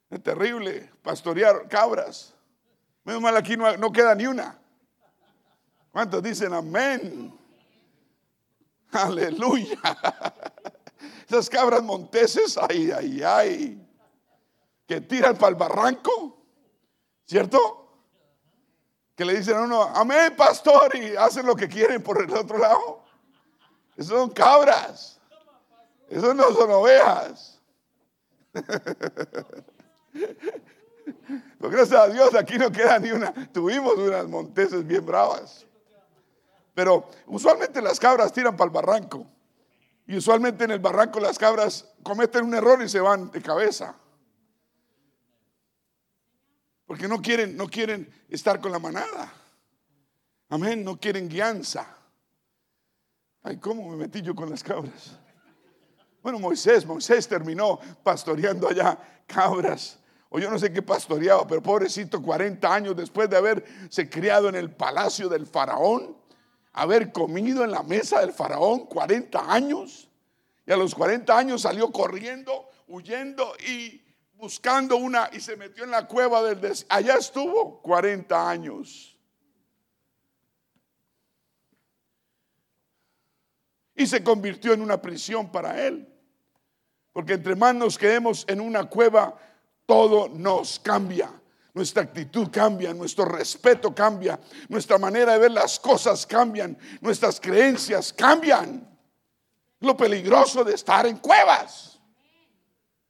[0.09, 2.33] Es terrible pastorear cabras.
[3.05, 4.59] Menos mal aquí no queda ni una.
[5.91, 7.37] ¿Cuántos dicen amén?
[8.91, 9.79] Aleluya.
[11.27, 13.87] Esas cabras monteses, ay, ay, ay,
[14.87, 16.41] que tiran para el barranco,
[17.25, 17.87] ¿cierto?
[19.15, 22.57] Que le dicen a uno, amén, pastor, y hacen lo que quieren por el otro
[22.57, 23.03] lado.
[23.95, 25.19] Esos son cabras.
[26.09, 27.61] Esos no son ovejas.
[31.59, 33.31] Gracias a Dios aquí no queda ni una.
[33.51, 35.67] Tuvimos unas monteses bien bravas.
[36.73, 39.25] Pero usualmente las cabras tiran para el barranco.
[40.07, 43.95] Y usualmente en el barranco las cabras cometen un error y se van de cabeza.
[46.85, 49.31] Porque no quieren, no quieren estar con la manada.
[50.49, 51.85] Amén, no quieren guianza.
[53.43, 55.17] Ay, ¿cómo me metí yo con las cabras?
[56.21, 59.99] Bueno, Moisés, Moisés terminó pastoreando allá cabras.
[60.29, 64.55] O yo no sé qué pastoreaba, pero pobrecito, 40 años después de haberse criado en
[64.55, 66.15] el palacio del faraón,
[66.73, 70.09] haber comido en la mesa del faraón 40 años.
[70.65, 74.01] Y a los 40 años salió corriendo, huyendo y
[74.33, 76.95] buscando una y se metió en la cueva del desierto.
[76.95, 79.17] Allá estuvo 40 años.
[83.95, 86.07] Y se convirtió en una prisión para él.
[87.11, 89.37] Porque entre más nos quedemos en una cueva,
[89.85, 91.38] todo nos cambia.
[91.79, 94.37] Nuestra actitud cambia, nuestro respeto cambia,
[94.67, 98.85] nuestra manera de ver las cosas cambian, nuestras creencias cambian.
[99.79, 101.97] Lo peligroso de estar en cuevas.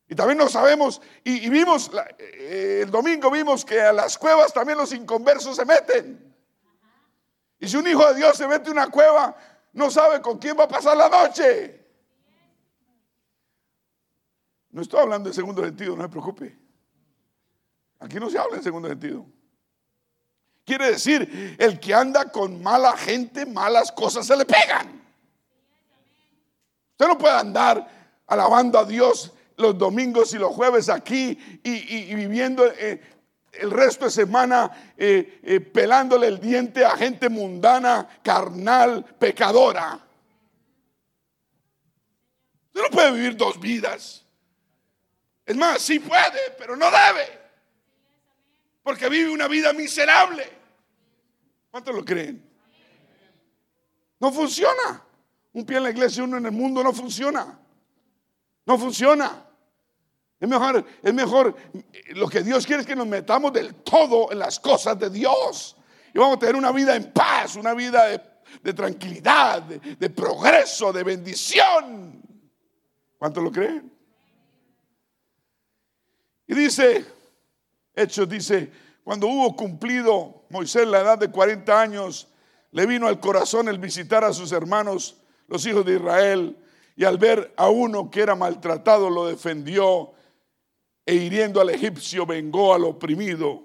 [0.07, 4.77] Y también no sabemos, y, vimos, eh, el domingo vimos que a las cuevas también
[4.77, 6.31] los inconversos se meten.
[7.59, 9.35] Y si un hijo de Dios se mete en una cueva,
[9.73, 11.87] no sabe con quién va a pasar la noche.
[14.69, 16.68] No estoy hablando en segundo sentido, no se preocupe.
[17.99, 19.25] Aquí no se habla en segundo sentido.
[20.65, 25.01] Quiere decir, el que anda con mala gente, malas cosas se le pegan.
[26.91, 32.65] Usted no puede andar alabando a Dios los domingos y los jueves aquí y, viviendo
[32.65, 33.01] eh,
[33.51, 39.99] el resto de semana eh, eh, pelándole el diente a gente mundana, carnal, pecadora.
[42.67, 44.23] Usted no puede vivir dos vidas.
[45.45, 47.38] Es más, sí puede, pero no debe
[48.83, 50.47] porque vive una vida miserable.
[51.71, 52.43] ¿Cuántos lo creen?
[54.19, 55.03] No funciona.
[55.53, 57.59] Un pie en la iglesia, uno en el mundo, no funciona.
[58.65, 59.45] No funciona.
[60.39, 61.55] Es mejor, es mejor,
[62.09, 65.75] lo que Dios quiere es que nos metamos del todo en las cosas de Dios.
[66.13, 68.05] Y vamos a tener una vida en paz, una vida
[68.63, 72.21] de, tranquilidad, de, de progreso, de bendición.
[73.17, 73.91] ¿Cuántos lo creen?
[76.47, 77.05] Y dice,
[77.99, 78.71] Hechos dice,
[79.03, 82.27] cuando hubo cumplido Moisés la edad de 40 años,
[82.71, 86.57] le vino al corazón el visitar a sus hermanos, los hijos de Israel,
[86.95, 90.13] y al ver a uno que era maltratado, lo defendió,
[91.05, 93.63] e hiriendo al egipcio, vengó al oprimido.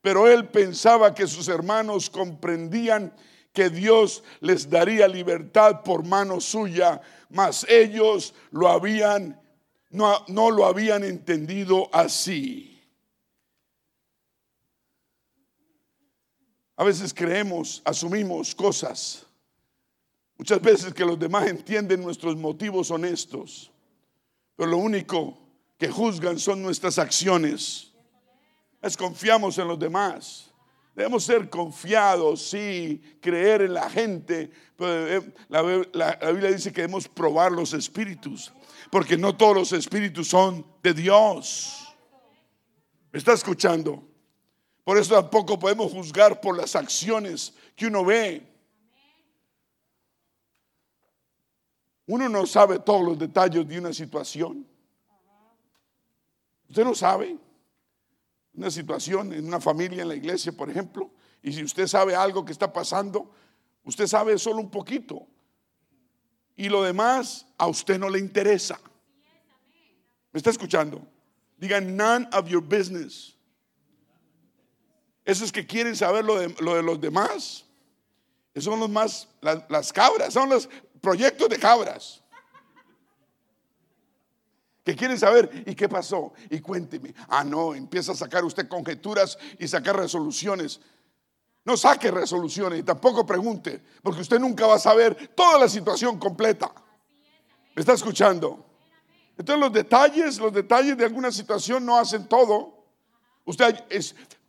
[0.00, 3.12] Pero él pensaba que sus hermanos comprendían
[3.52, 9.40] que Dios les daría libertad por mano suya, mas ellos lo habían,
[9.90, 12.77] no, no lo habían entendido así.
[16.78, 19.26] A veces creemos, asumimos cosas.
[20.36, 23.72] Muchas veces que los demás entienden nuestros motivos honestos.
[24.54, 25.36] Pero lo único
[25.76, 27.92] que juzgan son nuestras acciones.
[28.80, 30.52] Desconfiamos en los demás.
[30.94, 34.48] Debemos ser confiados, sí, creer en la gente.
[34.76, 38.52] Pero la, la Biblia dice que debemos probar los espíritus.
[38.88, 41.88] Porque no todos los espíritus son de Dios.
[43.10, 44.07] ¿Me está escuchando?
[44.88, 48.42] Por eso tampoco podemos juzgar por las acciones que uno ve.
[52.06, 54.66] Uno no sabe todos los detalles de una situación.
[56.70, 57.36] Usted no sabe
[58.54, 61.10] una situación en una familia, en la iglesia, por ejemplo,
[61.42, 63.30] y si usted sabe algo que está pasando,
[63.84, 65.26] usted sabe solo un poquito.
[66.56, 68.80] Y lo demás a usted no le interesa.
[70.32, 71.06] ¿Me está escuchando?
[71.58, 73.37] Diga, none of your business.
[75.28, 77.66] Esos que quieren saber lo de, los demás,
[78.54, 80.70] esos son los más, las, cabras, son los
[81.02, 82.22] proyectos de cabras.
[84.82, 86.32] que quieren saber, ¿y qué pasó?
[86.48, 87.14] Y cuénteme.
[87.28, 90.80] Ah, no, empieza a sacar usted conjeturas y sacar resoluciones.
[91.62, 96.18] No saque resoluciones y tampoco pregunte, porque usted nunca va a saber toda la situación
[96.18, 96.72] completa.
[97.76, 98.64] ¿Me está escuchando?
[99.36, 102.78] Entonces los detalles, los detalles de alguna situación no hacen todo.
[103.44, 103.84] Usted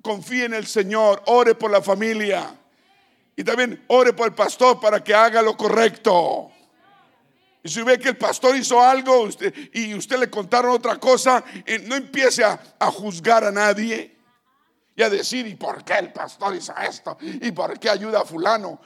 [0.01, 2.55] confíe en el Señor, ore por la familia
[3.35, 6.51] y también ore por el pastor para que haga lo correcto.
[7.63, 9.27] Y si ve que el pastor hizo algo
[9.73, 14.19] y usted le contaron otra cosa, eh, no empiece a juzgar a nadie
[14.99, 17.17] y a decir, ¿y por qué el pastor hizo esto?
[17.21, 18.81] ¿Y por qué ayuda a fulano?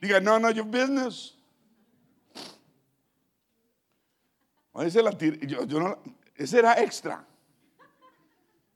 [0.00, 1.36] Diga, no, no, your business.
[4.80, 6.02] Ese, no,
[6.34, 7.24] ese era extra.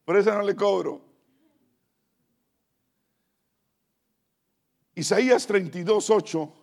[0.04, 1.02] Por eso no le cobro.
[4.94, 6.54] Isaías 32, 8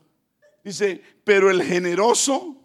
[0.63, 2.55] dice, pero el generoso,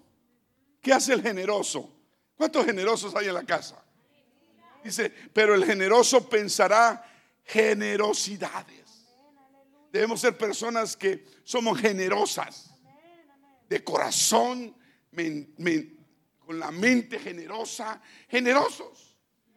[0.80, 1.92] ¿qué hace el generoso?
[2.36, 3.82] ¿Cuántos generosos hay en la casa?
[4.84, 7.04] Dice, pero el generoso pensará
[7.44, 8.86] generosidades.
[9.90, 12.70] Debemos ser personas que somos generosas,
[13.68, 14.76] de corazón,
[16.38, 19.15] con la mente generosa, generosos.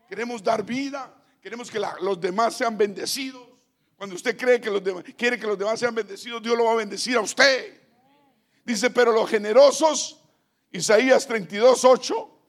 [0.09, 3.47] Queremos dar vida, queremos que los demás sean bendecidos.
[3.95, 6.71] Cuando usted cree que los demás, quiere que los demás sean bendecidos, Dios lo va
[6.71, 7.79] a bendecir a usted.
[8.65, 10.19] Dice, pero los generosos,
[10.71, 12.39] Isaías 32, 8,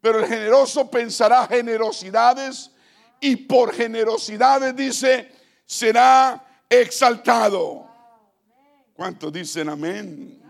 [0.00, 2.72] pero el generoso pensará generosidades
[3.20, 5.30] y por generosidades dice,
[5.64, 7.88] será exaltado.
[8.94, 10.42] ¿Cuántos dicen amén?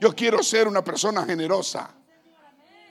[0.00, 1.88] Yo quiero ser una persona generosa.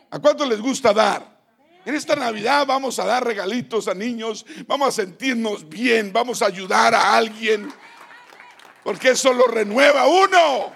[0.10, 1.41] ¿A cuántos les gusta dar?
[1.86, 6.46] En esta Navidad vamos a dar regalitos a niños, vamos a sentirnos bien, vamos a
[6.46, 7.72] ayudar a alguien,
[8.84, 10.74] porque eso lo renueva uno.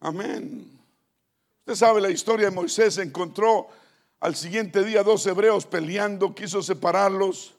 [0.00, 0.70] Amén.
[1.60, 3.68] Usted sabe la historia de Moisés, encontró
[4.20, 7.54] al siguiente día dos hebreos peleando, quiso separarlos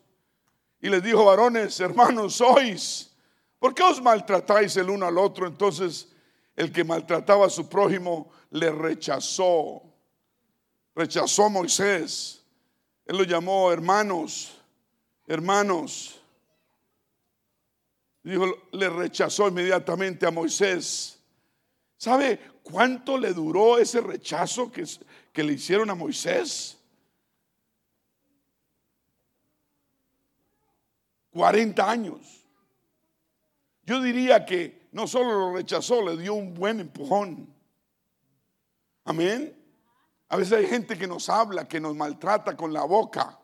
[0.80, 3.12] y les dijo, varones, hermanos, sois,
[3.60, 5.48] ¿por qué os maltratáis el uno al otro?
[5.48, 6.08] Entonces
[6.56, 9.82] el que maltrataba a su prójimo le rechazó,
[10.96, 12.44] rechazó a Moisés.
[13.06, 14.60] Él lo llamó hermanos,
[15.28, 16.20] hermanos.
[18.24, 21.20] Dijo, le rechazó inmediatamente a Moisés.
[21.98, 24.84] ¿Sabe cuánto le duró ese rechazo que,
[25.32, 26.78] que le hicieron a Moisés?
[31.32, 32.48] 40 años.
[33.84, 37.54] Yo diría que no solo lo rechazó, le dio un buen empujón.
[39.04, 39.65] Amén.
[40.36, 43.40] A veces hay gente que nos habla, que nos maltrata con la boca.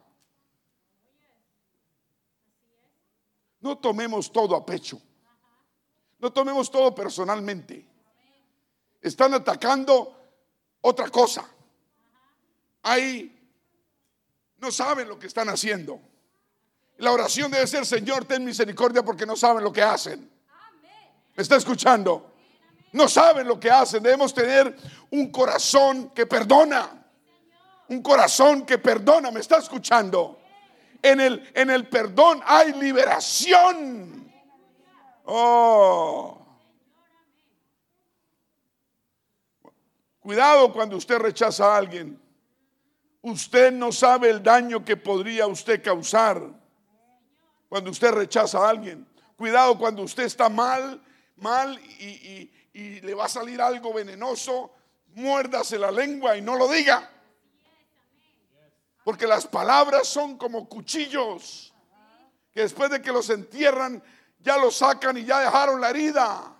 [3.62, 5.02] No tomemos todo a pecho.
[6.20, 7.88] No tomemos todo personalmente
[9.02, 10.18] están atacando
[10.82, 11.50] otra cosa.
[12.84, 13.39] Ahí
[14.58, 15.98] no saben lo que están haciendo.
[16.98, 20.30] La oración debe ser, Señor, ten misericordia porque no saben lo que hacen.
[21.38, 22.31] ¿Me está escuchando?
[22.92, 24.04] No saben lo que hacen.
[24.04, 24.76] Debemos tener
[25.10, 27.06] un corazón que perdona.
[27.88, 29.32] Un corazón que perdona.
[29.32, 30.39] ¿Me está escuchando?
[31.02, 34.32] En el, en el perdón hay liberación.
[35.26, 36.42] Oh.
[40.20, 42.22] Cuidado cuando usted rechaza a alguien.
[43.22, 46.42] Usted no sabe el daño que podría usted causar
[47.70, 49.08] cuando usted rechaza a alguien.
[49.36, 51.02] Cuidado cuando usted está mal,
[51.38, 54.74] mal y, le va a salir algo venenoso.
[55.14, 57.10] Muérdase la lengua y no lo diga.
[59.04, 61.74] Porque las palabras son como cuchillos
[62.52, 64.02] que después de que los entierran
[64.40, 66.56] ya los sacan y ya dejaron la herida.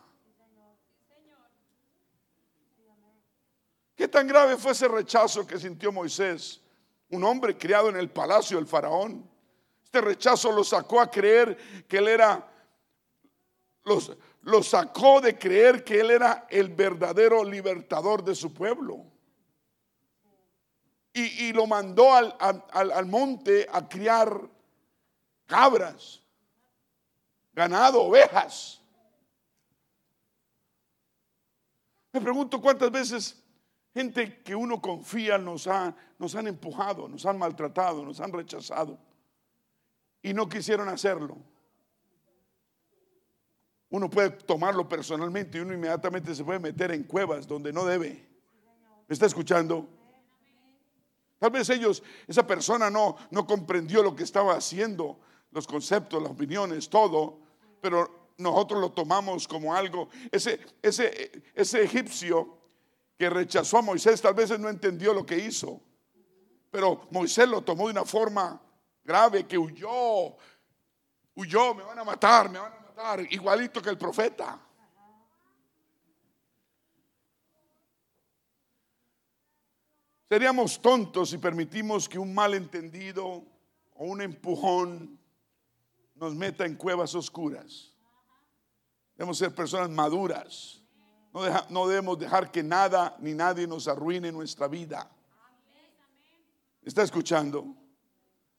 [3.96, 6.62] ¿Qué tan grave fue ese rechazo que sintió Moisés?
[7.10, 9.30] Un hombre criado en el palacio del faraón.
[9.84, 12.50] Este rechazo lo sacó a creer que él era,
[13.84, 19.06] los, lo sacó de creer que él era el verdadero libertador de su pueblo.
[21.14, 24.50] Y, lo mandó al, al monte a criar
[25.46, 26.22] cabras,
[27.52, 28.82] ganado, ovejas.
[32.14, 33.42] Me pregunto cuántas veces
[33.94, 38.98] Gente que uno confía nos, ha, nos han empujado, nos han maltratado, nos han rechazado
[40.22, 41.38] y no quisieron hacerlo.
[43.92, 48.26] Uno puede tomarlo personalmente y uno inmediatamente se puede meter en cuevas donde no debe.
[49.08, 49.86] ¿Me está escuchando?
[51.38, 55.20] Tal vez ellos, esa persona no, no comprendió lo que estaba haciendo,
[55.52, 57.40] los conceptos, las opiniones, todo,
[57.82, 60.08] pero nosotros lo tomamos como algo.
[60.32, 62.58] Ese, ese, ese egipcio
[63.18, 65.82] que rechazó a Moisés tal vez no entendió lo que hizo.
[66.70, 68.62] Pero Moisés lo tomó de una forma
[69.04, 70.38] grave que huyó.
[71.36, 72.81] Huyó, me van a matar, me van a
[73.30, 74.60] Igualito que el profeta.
[80.30, 83.44] Seríamos tontos si permitimos que un malentendido
[83.96, 85.20] o un empujón
[86.16, 87.92] nos meta en cuevas oscuras.
[89.16, 90.82] Debemos ser personas maduras.
[91.34, 95.10] No, no debemos dejar que nada ni nadie nos arruine nuestra vida.
[96.82, 97.76] ¿Está escuchando?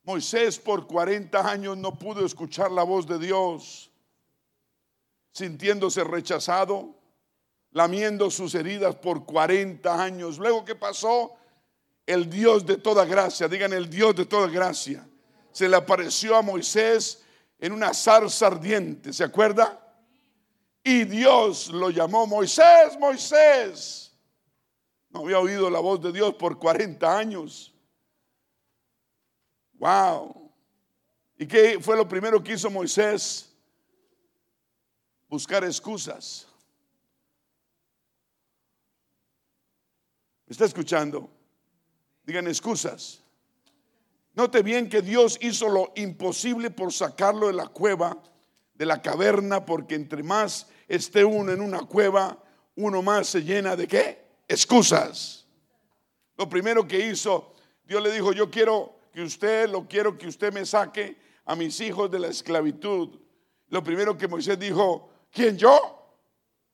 [0.04, 3.91] Moisés por 40 años no pudo escuchar la voz de Dios,
[5.32, 6.94] sintiéndose rechazado,
[7.70, 10.38] lamiendo sus heridas por 40 años.
[10.38, 11.36] Luego, ¿qué pasó?
[12.06, 15.06] el Dios de toda gracia, digan el Dios de toda gracia,
[15.50, 17.22] se le apareció a Moisés
[17.58, 19.78] en una zarza ardiente, ¿se acuerda?
[20.82, 24.12] Y Dios lo llamó Moisés, Moisés.
[25.10, 27.72] No había oído la voz de Dios por 40 años.
[29.74, 30.50] Wow.
[31.38, 33.51] ¿Y qué fue lo primero que hizo Moisés?
[35.32, 36.46] Buscar excusas.
[40.44, 41.30] ¿Me está escuchando?
[42.22, 43.22] Digan excusas.
[44.34, 48.22] Note bien que Dios hizo lo imposible por sacarlo de la cueva,
[48.74, 52.38] de la caverna, porque entre más esté uno en una cueva,
[52.76, 54.26] uno más se llena de qué?
[54.46, 55.46] Excusas.
[56.36, 57.54] Lo primero que hizo,
[57.86, 61.16] Dios le dijo, yo quiero que usted, lo quiero que usted me saque
[61.46, 63.18] a mis hijos de la esclavitud.
[63.68, 65.98] Lo primero que Moisés dijo, ¿quién yo?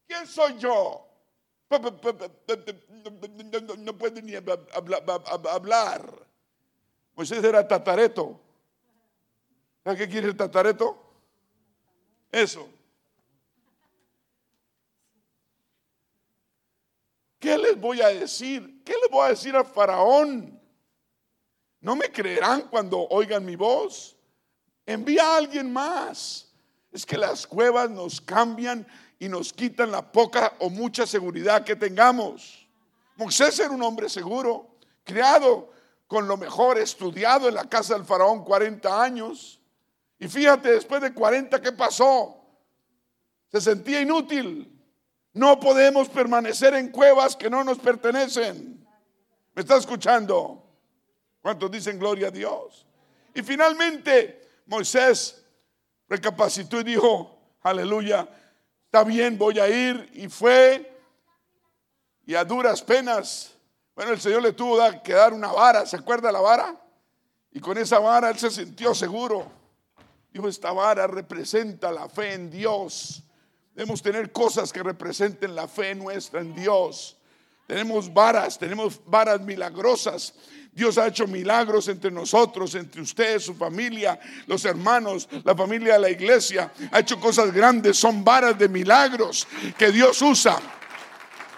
[0.06, 1.06] ¿Quién soy yo?
[3.78, 6.28] no puede ni hablar.
[7.14, 8.40] Moisés era tatareto.
[9.84, 10.96] ¿Sabes qué quiere el tatareto?
[12.30, 12.68] Eso.
[17.38, 18.82] ¿Qué les voy a decir?
[18.84, 20.61] ¿Qué les voy a decir al faraón?
[21.80, 24.16] ¿No me creerán cuando oigan mi voz?
[24.84, 26.47] Envía a alguien más.
[26.93, 28.86] Es que las cuevas nos cambian
[29.18, 32.66] y nos quitan la poca o mucha seguridad que tengamos.
[33.16, 35.70] Moisés era un hombre seguro, criado
[36.07, 39.61] con lo mejor, estudiado en la casa del faraón 40 años.
[40.18, 42.41] Y fíjate, después de 40, ¿qué pasó?
[43.51, 44.74] Se sentía inútil.
[45.34, 48.86] No podemos permanecer en cuevas que no nos pertenecen.
[49.55, 50.64] ¿Me está escuchando?
[51.43, 52.86] ¿Cuántos dicen gloria a Dios?
[53.34, 55.38] Y finalmente Moisés
[56.09, 58.28] recapacitó y dijo, aleluya,
[58.84, 60.11] está bien, voy a ir.
[60.14, 60.98] Y fue,
[62.26, 63.54] y a duras penas,
[63.94, 66.80] bueno, el Señor le tuvo que dar una vara, ¿se acuerda la vara?
[67.52, 69.50] Y con esa vara él se sintió seguro.
[70.32, 73.22] Dijo, esta vara representa la fe en Dios.
[73.74, 77.16] Debemos tener cosas que representen la fe nuestra en Dios.
[77.66, 80.34] Tenemos varas, tenemos varas milagrosas.
[80.79, 84.16] Dios ha hecho milagros entre nosotros, entre ustedes, su familia,
[84.47, 86.72] los hermanos, la familia de la iglesia.
[86.93, 90.57] Ha hecho cosas grandes, son varas de milagros que Dios usa.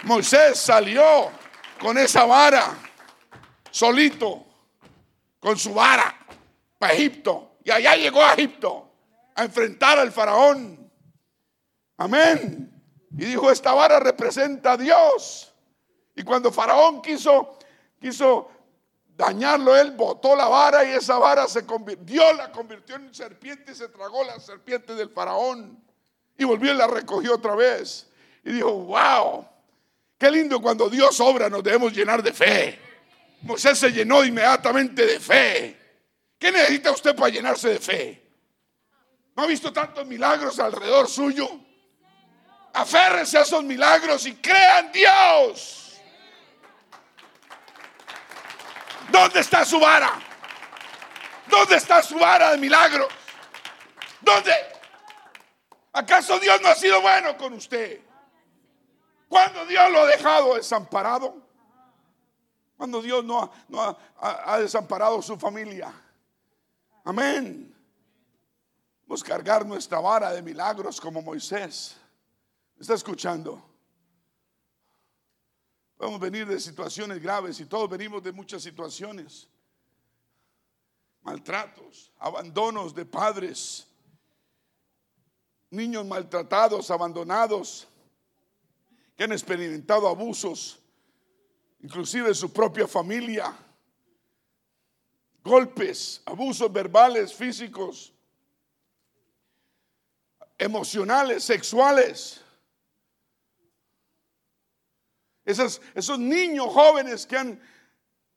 [0.04, 1.30] Moisés salió
[1.78, 2.78] con esa vara,
[3.70, 4.46] solito,
[5.38, 6.16] con su vara,
[6.78, 7.58] para Egipto.
[7.62, 8.90] Y allá llegó a Egipto
[9.34, 10.90] a enfrentar al faraón.
[11.98, 12.72] Amén.
[13.18, 15.52] Y dijo, esta vara representa a Dios.
[16.16, 17.58] Y cuando faraón quiso,
[18.00, 18.59] quiso
[19.16, 23.74] dañarlo, él botó la vara y esa vara se convirtió, la convirtió en serpiente y
[23.74, 25.82] se tragó la serpiente del faraón.
[26.36, 28.08] Y volvió y la recogió otra vez.
[28.44, 29.46] Y dijo, wow,
[30.18, 32.78] qué lindo cuando Dios obra, nos debemos llenar de fe.
[33.42, 35.76] Moisés se llenó inmediatamente de fe.
[36.38, 38.30] ¿Qué necesita usted para llenarse de fe?
[39.36, 41.48] ¿No ha visto tantos milagros alrededor suyo?
[42.72, 45.79] Aférrese a esos milagros y crean Dios.
[49.10, 50.12] ¿Dónde está su vara?
[51.48, 53.08] ¿Dónde está su vara de milagro?
[54.20, 54.52] ¿Dónde?
[55.92, 58.00] ¿Acaso Dios no ha sido bueno con usted?
[59.28, 61.36] ¿Cuándo Dios lo ha dejado desamparado?
[62.76, 63.52] Cuando Dios no,
[64.20, 65.92] ha, desamparado su familia.
[67.04, 67.76] Amén.
[69.06, 71.96] Vamos a cargar nuestra vara de milagros como Moisés.
[72.78, 73.69] ¿Está escuchando?
[76.00, 79.46] Podemos venir de situaciones graves y todos venimos de muchas situaciones.
[81.20, 83.86] Maltratos, abandonos de padres,
[85.68, 87.86] niños maltratados, abandonados,
[89.14, 90.78] que han experimentado abusos,
[91.82, 93.54] inclusive su propia familia,
[95.44, 98.10] golpes, abusos verbales, físicos,
[100.56, 102.40] emocionales, sexuales.
[105.50, 107.60] Esos, esos niños jóvenes que han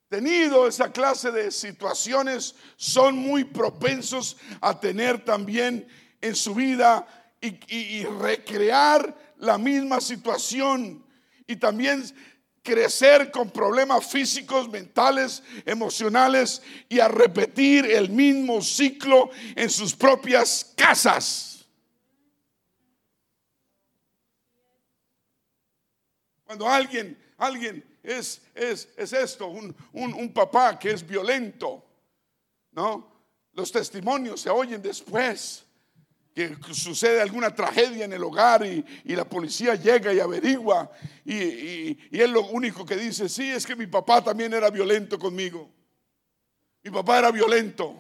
[0.10, 5.88] tenido esa clase de situaciones son muy propensos a tener también
[6.22, 7.08] en su vida
[7.42, 11.04] y, recrear la misma situación
[11.46, 12.04] y también
[12.62, 20.74] crecer con problemas físicos, mentales, emocionales y a repetir el mismo ciclo en sus propias
[20.78, 21.53] casas.
[26.54, 31.84] Cuando alguien, alguien es, es, es esto, un, un papá que es violento,
[32.74, 33.12] ¿no?
[33.54, 35.66] Los testimonios se oyen después
[36.36, 40.92] que sucede alguna tragedia en el hogar y, la policía llega y averigua
[41.26, 44.70] y, y, y, él lo único que dice, sí, es que mi papá también era
[44.70, 45.72] violento conmigo.
[46.84, 48.00] Mi papá era violento.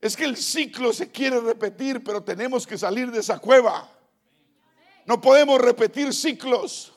[0.00, 3.88] Es que el ciclo se quiere repetir, pero tenemos que salir de esa cueva.
[5.04, 6.92] No podemos repetir ciclos.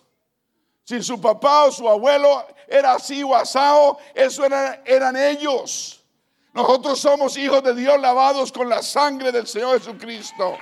[0.90, 6.04] Si su papá o su abuelo era así o asado, eso eran ellos.
[6.52, 10.58] Nosotros somos hijos de Dios lavados con la sangre del Señor Jesucristo.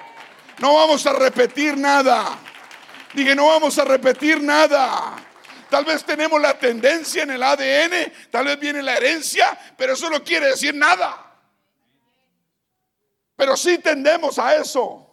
[0.59, 2.37] No vamos a repetir nada.
[3.13, 5.15] Dije, no vamos a repetir nada.
[5.69, 10.09] Tal vez tenemos la tendencia en el ADN, tal vez viene la herencia, pero eso
[10.09, 11.25] no quiere decir nada.
[13.37, 15.09] Pero sí tendemos a eso.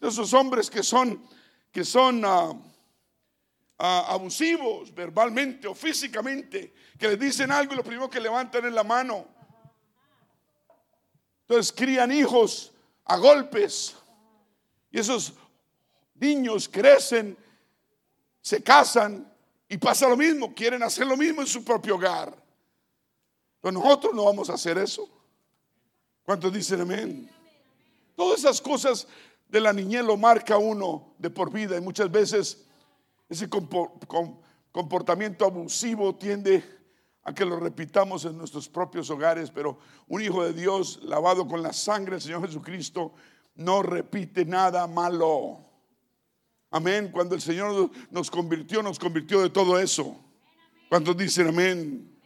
[0.00, 1.24] Esos hombres que son,
[1.70, 2.52] que son ah,
[3.78, 8.84] abusivos verbalmente o físicamente, que les dicen algo y lo primero que levantan es la
[8.84, 9.26] mano.
[11.42, 12.72] Entonces crían hijos
[13.04, 13.94] a golpes.
[14.90, 15.34] Y esos
[16.14, 17.36] niños crecen,
[18.40, 19.32] se casan
[19.68, 20.54] y pasa lo mismo.
[20.54, 22.34] Quieren hacer lo mismo en su propio hogar.
[23.60, 25.08] Pero nosotros no vamos a hacer eso.
[26.24, 27.30] ¿Cuántos dicen amén?
[28.16, 29.06] Todas esas cosas
[29.46, 32.65] de la niñez lo marca uno de por vida y muchas veces
[33.28, 36.62] ese comportamiento abusivo tiende
[37.22, 41.60] a que lo repitamos en nuestros propios hogares, pero un hijo de Dios lavado con
[41.60, 43.12] la sangre del Señor Jesucristo
[43.56, 45.58] no repite nada malo.
[46.70, 47.10] Amén.
[47.12, 50.16] Cuando el Señor nos convirtió, nos convirtió de todo eso.
[50.88, 52.16] ¿Cuántos dicen amén?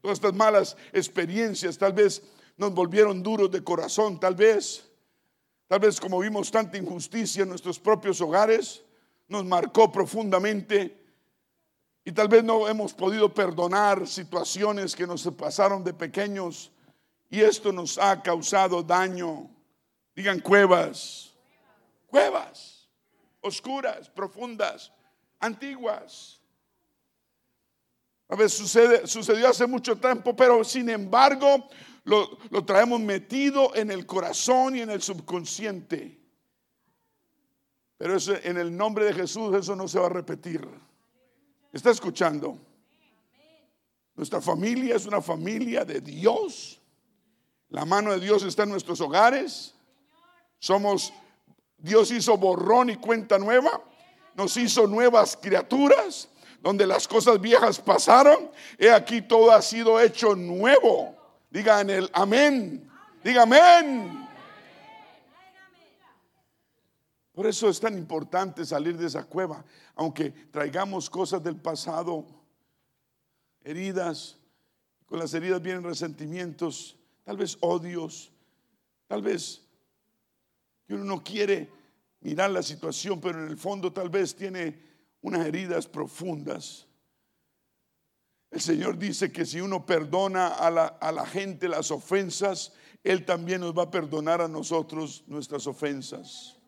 [0.00, 2.22] Todas estas malas experiencias tal vez
[2.56, 4.88] nos volvieron duros de corazón, tal vez.
[5.66, 8.84] Tal vez como vimos tanta injusticia en nuestros propios hogares,
[9.32, 11.02] nos marcó profundamente
[12.04, 16.70] y tal vez no hemos podido perdonar situaciones que nos pasaron de pequeños
[17.30, 19.48] y esto nos ha causado daño.
[20.14, 21.32] Digan cuevas,
[22.06, 22.88] cuevas,
[23.40, 24.92] oscuras, profundas,
[25.40, 26.40] antiguas.
[28.28, 31.68] A veces sucede, sucedió hace mucho tiempo, pero sin embargo
[32.04, 36.21] lo, lo traemos metido en el corazón y en el subconsciente.
[38.02, 40.68] Pero eso, en el nombre de Jesús eso no se va a repetir.
[41.72, 42.58] ¿Está escuchando?
[44.16, 46.80] Nuestra familia es una familia de Dios.
[47.68, 49.76] La mano de Dios está en nuestros hogares.
[50.58, 51.12] Somos,
[51.78, 53.80] Dios hizo borrón y cuenta nueva.
[54.34, 56.28] Nos hizo nuevas criaturas.
[56.60, 58.50] Donde las cosas viejas pasaron.
[58.78, 61.14] He aquí todo ha sido hecho nuevo.
[61.50, 62.90] Digan el amén.
[63.22, 64.28] Diga amén.
[67.32, 69.64] Por eso es tan importante salir de esa cueva,
[69.94, 72.26] aunque traigamos cosas del pasado,
[73.62, 74.38] heridas,
[75.06, 78.30] con las heridas vienen resentimientos, tal vez odios,
[79.06, 79.62] tal vez
[80.94, 81.70] uno no quiere
[82.20, 84.78] mirar la situación, pero en el fondo tal vez tiene
[85.22, 86.86] unas heridas profundas.
[88.50, 93.24] El Señor dice que si uno perdona a la, a la gente las ofensas, Él
[93.24, 96.58] también nos va a perdonar a nosotros nuestras ofensas.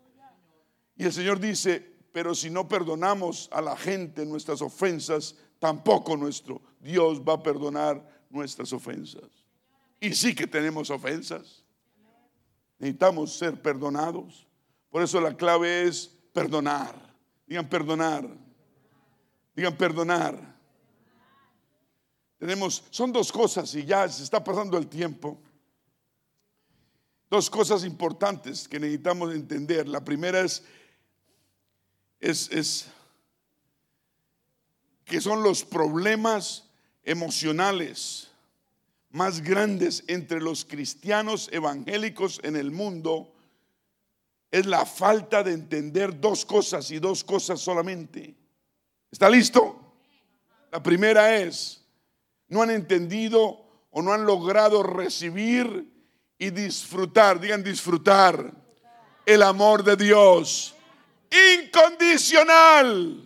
[0.97, 6.63] Y el Señor dice, pero si no perdonamos a la gente nuestras ofensas, tampoco nuestro
[6.81, 9.45] Dios va a perdonar nuestras ofensas.
[10.01, 11.65] Y sí que tenemos ofensas.
[12.79, 14.47] Necesitamos ser perdonados.
[14.91, 16.95] Por eso la clave es perdonar.
[17.47, 18.29] Digan perdonar.
[19.57, 20.55] Digan perdonar.
[22.39, 25.41] Tenemos, son dos cosas y ya se está pasando el tiempo.
[27.31, 29.89] Dos cosas importantes que necesitamos entender.
[29.89, 30.63] La primera es
[32.25, 32.87] es,
[35.05, 36.65] que son los problemas
[37.05, 38.31] emocionales
[39.11, 43.31] más grandes entre los cristianos evangélicos en el mundo
[44.51, 48.35] es la falta de entender dos cosas y dos cosas solamente.
[49.11, 49.95] ¿Está listo?
[50.71, 51.83] La primera es,
[52.49, 55.93] no han entendido o no han logrado recibir
[56.39, 58.53] y disfrutar, digan disfrutar
[59.27, 60.74] el amor de Dios.
[61.35, 63.21] Incondicional.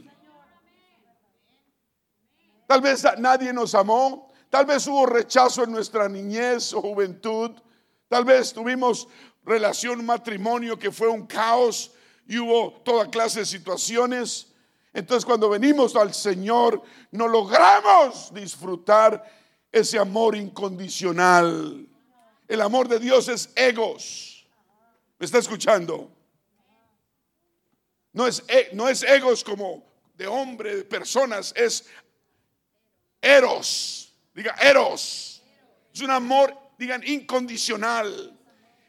[2.66, 7.50] Tal vez nadie nos amó, tal vez hubo rechazo en nuestra niñez o juventud,
[8.08, 9.08] tal vez tuvimos
[9.44, 11.92] relación, matrimonio que fue un caos
[12.26, 14.52] y hubo toda clase de situaciones.
[14.92, 19.24] Entonces cuando venimos al Señor no logramos disfrutar
[19.72, 21.86] ese amor incondicional.
[22.46, 24.46] El amor de Dios es egos.
[25.18, 26.17] ¿Me está escuchando?
[28.12, 29.84] No es, e, no es egos como
[30.16, 31.86] de hombre, de personas, es
[33.20, 34.12] eros.
[34.34, 35.42] Diga, eros.
[35.92, 38.36] Es un amor, digan, incondicional.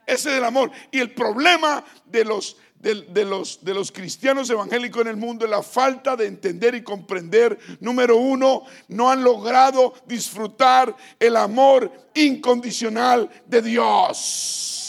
[0.05, 0.71] Ese es el amor.
[0.91, 5.51] Y el problema de los, de, los, de los cristianos evangélicos en el mundo es
[5.51, 7.57] la falta de entender y comprender.
[7.79, 14.88] Número uno, no han logrado disfrutar el amor incondicional de Dios.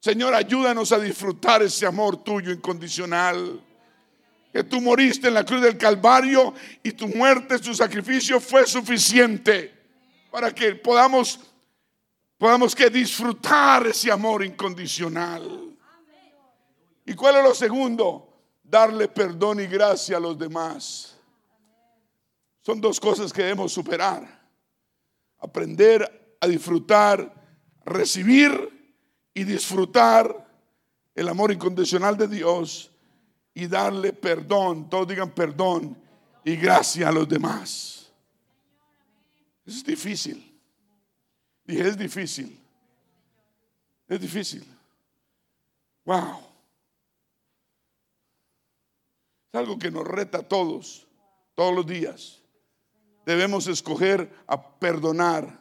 [0.00, 3.62] Señor, ayúdanos a disfrutar ese amor tuyo incondicional.
[4.50, 9.72] Que tú moriste en la cruz del Calvario y tu muerte, tu sacrificio fue suficiente
[10.30, 11.38] para que podamos
[12.38, 15.76] podamos que disfrutar ese amor incondicional.
[17.04, 18.26] ¿Y cuál es lo segundo?
[18.62, 21.18] Darle perdón y gracia a los demás.
[22.62, 24.26] Son dos cosas que debemos superar.
[25.38, 27.30] Aprender a disfrutar,
[27.84, 28.79] recibir
[29.34, 30.48] y disfrutar
[31.14, 32.90] el amor incondicional de Dios
[33.54, 35.96] y darle perdón, todos digan perdón
[36.44, 38.10] y gracia a los demás.
[39.66, 40.46] Es difícil.
[41.64, 42.58] Dije, es difícil.
[44.08, 44.64] Es difícil.
[46.04, 46.40] Wow.
[49.52, 51.06] Es algo que nos reta a todos,
[51.54, 52.40] todos los días.
[53.26, 55.60] Debemos escoger a perdonar.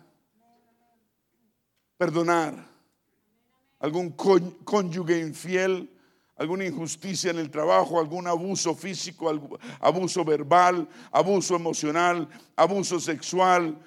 [1.97, 2.68] Perdonar.
[3.79, 5.89] Algún cónyuge infiel,
[6.35, 9.29] alguna injusticia en el trabajo, algún abuso físico,
[9.79, 13.77] abuso verbal, abuso emocional, abuso sexual,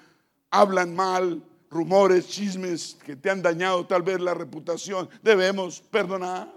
[0.51, 6.51] hablan mal, rumores, chismes que te han dañado tal vez la reputación, debemos perdonar.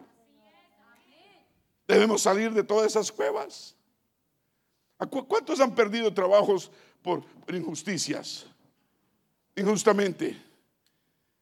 [1.88, 3.74] Debemos salir de todas esas cuevas.
[5.28, 6.70] ¿Cuántos han perdido trabajos
[7.02, 8.46] por, injusticias?
[9.54, 10.42] Injustamente.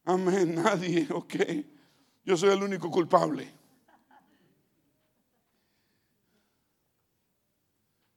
[0.04, 1.34] Amén, nadie, ok.
[2.24, 3.52] Yo soy el único culpable.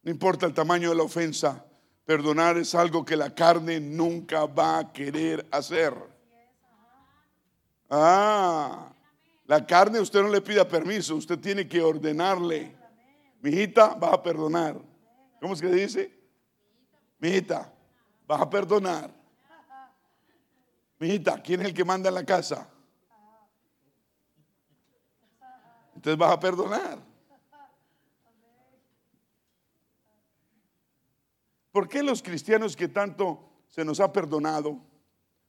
[0.03, 1.67] No importa el tamaño de la ofensa,
[2.07, 5.93] Perdonar es algo que la carne nunca va a querer hacer.
[7.89, 8.93] Ah,
[9.45, 12.73] la carne usted no le pida permiso, usted tiene que ordenarle.
[13.41, 14.77] Mi hijita, vas a perdonar.
[15.41, 16.17] ¿Cómo es que dice?
[17.19, 17.73] Mi hijita,
[18.25, 19.11] vas a perdonar.
[20.99, 22.69] Mi hijita, ¿quién es el que manda en la casa?
[25.97, 26.99] Entonces vas a perdonar.
[31.71, 34.79] ¿Por qué los cristianos que tanto se nos ha perdonado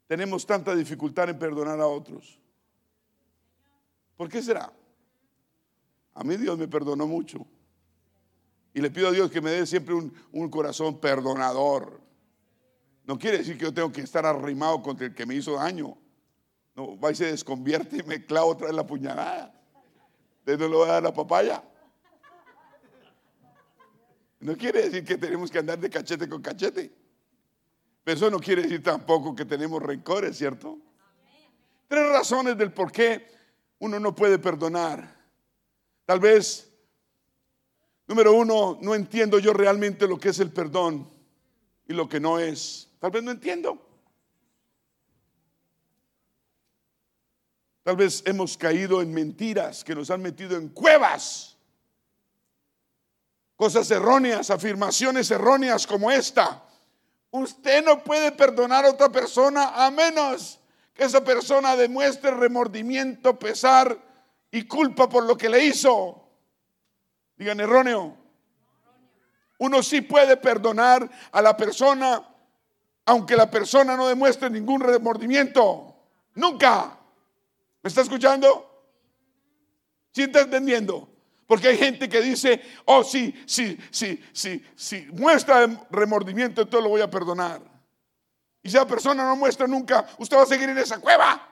[0.07, 2.40] tenemos tanta dificultad en perdonar a otros?
[4.16, 4.72] ¿Por qué será?
[6.14, 7.46] A mí Dios me perdonó mucho.
[8.72, 12.01] Y le pido a Dios que me dé siempre un, corazón perdonador.
[13.05, 15.99] No quiere decir que yo tengo que estar arrimado contra el que me hizo daño.
[16.74, 19.57] No, va y se desconvierte y me clavo otra vez la puñalada.
[20.49, 21.62] ¿De no le voy a dar la papaya?
[24.40, 26.90] No quiere decir que tenemos que andar de cachete con cachete.
[28.03, 30.78] Pero eso no quiere decir tampoco que tenemos rencores, ¿cierto?
[31.86, 33.26] Tres razones del por qué
[33.80, 35.22] uno no puede perdonar.
[36.07, 36.72] Tal vez,
[38.07, 41.11] número uno, no entiendo yo realmente lo que es el perdón
[41.86, 42.88] y lo que no es.
[43.01, 43.86] Tal vez no entiendo.
[47.89, 51.57] Tal vez hemos caído en mentiras que nos han metido en cuevas
[53.57, 56.64] cosas erróneas, afirmaciones erróneas como esta.
[57.30, 60.61] Usted no puede perdonar a otra persona a menos
[60.93, 63.99] que esa persona demuestre remordimiento, pesar
[64.51, 66.28] y culpa por lo que le hizo.
[67.39, 68.14] Digan erróneo.
[69.61, 72.22] Uno sí puede perdonar a la persona
[73.07, 75.97] aunque la persona no demuestre ningún remordimiento.
[76.34, 76.97] Nunca.
[77.89, 78.84] ¿Me está escuchando?
[80.12, 81.09] ¿Sí está entendiendo?
[81.47, 86.91] Porque hay gente que dice, oh, sí, sí, sí, sí, sí, muestra remordimiento, entonces lo
[86.91, 87.62] voy a perdonar.
[88.62, 91.49] Y si la persona no muestra nunca, usted va a seguir en esa cueva.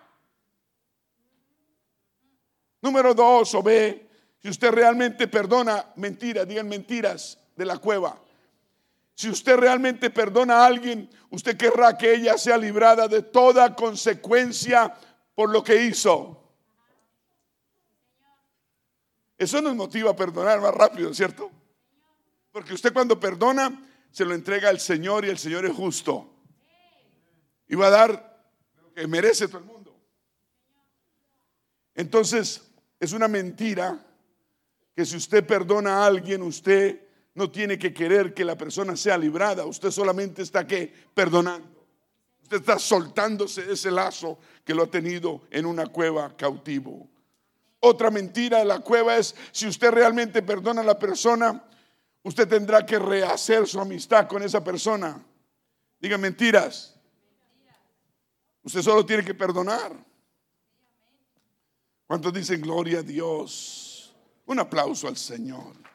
[2.83, 4.07] Número dos, o B,
[4.39, 8.21] si usted realmente perdona mentiras, digan mentiras de la cueva.
[9.15, 14.95] Si usted realmente perdona a alguien, usted querrá que ella sea librada de toda consecuencia
[15.37, 16.43] por lo que hizo.
[19.39, 21.51] Eso nos motiva a perdonar más rápido, ¿cierto?
[22.51, 26.33] Porque usted cuando perdona, se lo entrega al Señor y el Señor es justo.
[27.69, 28.43] Y va a dar
[28.83, 29.95] lo que merece todo el mundo.
[31.95, 32.63] Entonces,
[32.99, 34.03] es una mentira
[34.95, 37.03] que si usted perdona a alguien, usted
[37.35, 39.67] no tiene que querer que la persona sea librada.
[39.67, 41.76] Usted solamente está que perdonando.
[42.47, 47.09] Usted está soltándose ese lazo que lo ha tenido en una cueva cautivo.
[47.81, 51.61] Otra mentira de la cueva es si usted realmente perdona a la persona,
[52.23, 55.21] usted tendrá que rehacer su amistad con esa persona.
[55.99, 56.95] Diga mentiras.
[58.63, 59.93] Usted solo tiene que perdonar.
[62.07, 64.15] ¿Cuántos dicen gloria a Dios?
[64.45, 65.86] Un aplauso al Señor.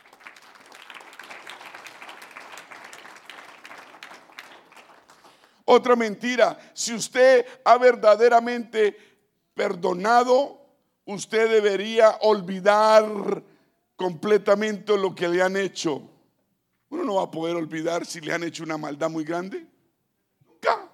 [5.65, 8.97] Otra mentira, si usted ha verdaderamente
[9.53, 10.59] perdonado,
[11.05, 13.43] usted debería olvidar
[13.95, 16.01] completamente lo que le han hecho.
[16.89, 19.65] Uno no va a poder olvidar si le han hecho una maldad muy grande.
[20.45, 20.89] Nunca.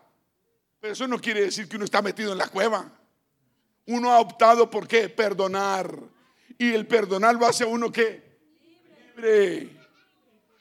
[0.80, 2.92] Pero eso no quiere decir que uno está metido en la cueva.
[3.88, 5.10] Uno ha optado por qué?
[5.10, 5.98] Perdonar.
[6.58, 8.22] Y el perdonar lo hace a uno que
[9.16, 9.76] libre.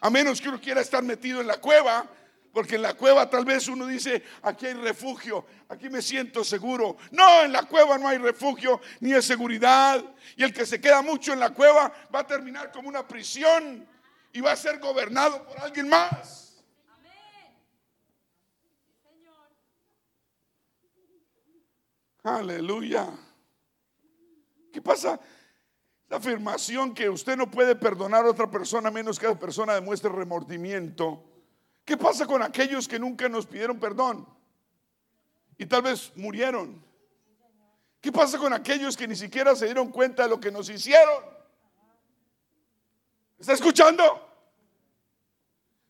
[0.00, 2.08] A menos que uno quiera estar metido en la cueva,
[2.56, 6.96] porque en la cueva tal vez uno dice, aquí hay refugio, aquí me siento seguro.
[7.10, 10.02] No, en la cueva no hay refugio ni hay seguridad.
[10.38, 13.86] Y el que se queda mucho en la cueva va a terminar como una prisión
[14.32, 16.56] y va a ser gobernado por alguien más.
[22.22, 23.06] Aleluya.
[24.72, 25.20] ¿Qué pasa?
[26.08, 30.10] La afirmación que usted no puede perdonar a otra persona menos que la persona demuestre
[30.10, 31.35] remordimiento.
[31.86, 34.26] ¿Qué pasa con aquellos que nunca nos pidieron perdón?
[35.56, 36.84] Y tal vez murieron.
[38.00, 41.24] ¿Qué pasa con aquellos que ni siquiera se dieron cuenta de lo que nos hicieron?
[43.38, 44.02] ¿Está escuchando?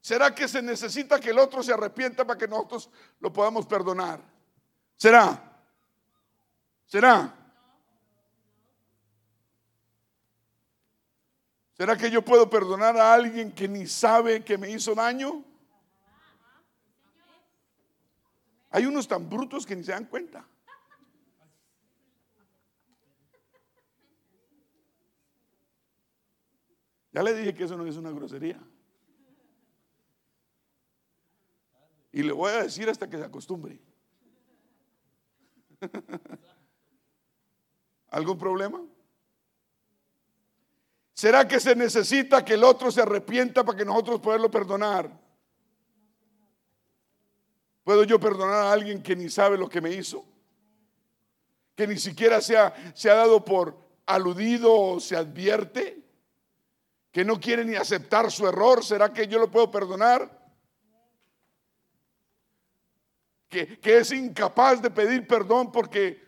[0.03, 4.21] ¿Será que se necesita que el otro se arrepienta para que nosotros lo podamos perdonar?
[4.97, 5.43] ¿Será?
[6.87, 7.35] ¿Será?
[11.73, 15.56] ¿Será que yo puedo perdonar a alguien que ni sabe que me hizo daño?
[18.77, 20.47] Hay unos tan brutos que ni se dan cuenta.
[27.11, 28.61] Ya le dije que eso no es una grosería.
[32.13, 33.81] Y le voy a decir hasta que se acostumbre.
[38.09, 38.85] ¿Algún problema?
[41.15, 45.26] ¿Será que se necesita que el otro se arrepienta para que nosotros poderlo perdonar?
[47.87, 50.27] ¿Puedo yo perdonar a alguien que ni sabe lo que me hizo?
[51.77, 56.03] Que ni siquiera se ha, se ha dado por aludido o se advierte?
[57.13, 58.85] ¿Que no quiere ni aceptar su error?
[58.85, 60.37] ¿Será que yo lo puedo perdonar?
[63.49, 66.27] Que, que es incapaz de pedir perdón porque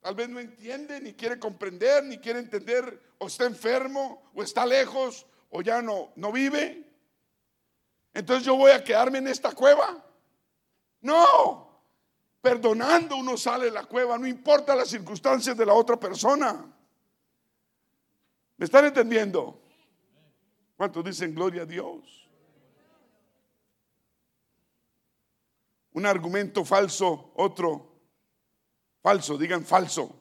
[0.00, 4.66] Tal vez no entiende, ni quiere comprender, ni quiere entender, o está enfermo, o está
[4.66, 6.88] lejos, o ya no, no vive.
[8.12, 10.04] Entonces yo voy a quedarme en esta cueva.
[11.02, 11.82] No,
[12.40, 16.64] perdonando uno sale de la cueva, no importa las circunstancias de la otra persona.
[18.56, 19.60] ¿Me están entendiendo?
[20.76, 22.28] ¿Cuántos dicen gloria a Dios?
[25.92, 27.92] Un argumento falso, otro
[29.02, 30.14] falso, digan falso,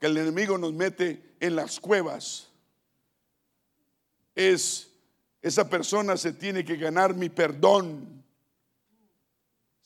[0.00, 2.50] que el enemigo nos mete en las cuevas,
[4.34, 4.90] es
[5.42, 8.24] esa persona se tiene que ganar mi perdón.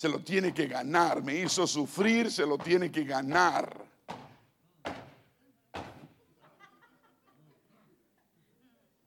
[0.00, 1.22] Se lo tiene que ganar.
[1.22, 3.84] Me hizo sufrir, se lo tiene que ganar.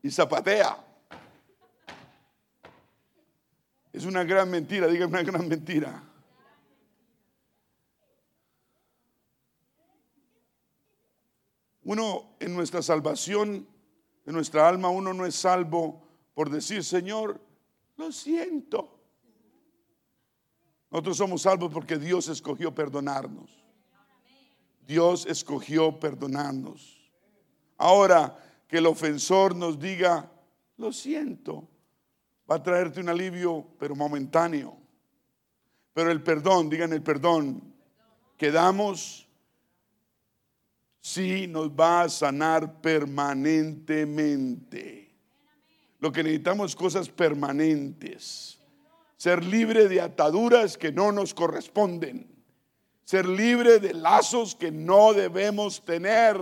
[0.04, 0.78] Y zapatea.
[3.92, 6.04] Es una gran mentira, digan una gran mentira.
[11.86, 13.68] Uno en nuestra salvación,
[14.28, 16.04] en nuestra alma, uno no es salvo
[16.36, 17.42] por decir, Señor,
[17.98, 19.03] lo siento.
[20.94, 23.50] Nosotros somos salvos porque Dios escogió perdonarnos.
[24.86, 27.02] Dios escogió perdonarnos.
[27.80, 28.38] Ahora
[28.68, 30.32] que el ofensor nos diga,
[30.78, 31.68] lo siento,
[32.50, 34.78] va a traerte un alivio, pero momentáneo.
[35.94, 37.74] Pero el perdón, digan el perdón,
[38.38, 39.28] que damos
[41.02, 45.12] sí nos va a sanar permanentemente.
[46.00, 48.60] Lo que necesitamos es cosas permanentes.
[49.24, 52.28] Ser libre de ataduras que no nos corresponden.
[53.06, 56.36] Ser libre de lazos que no debemos tener.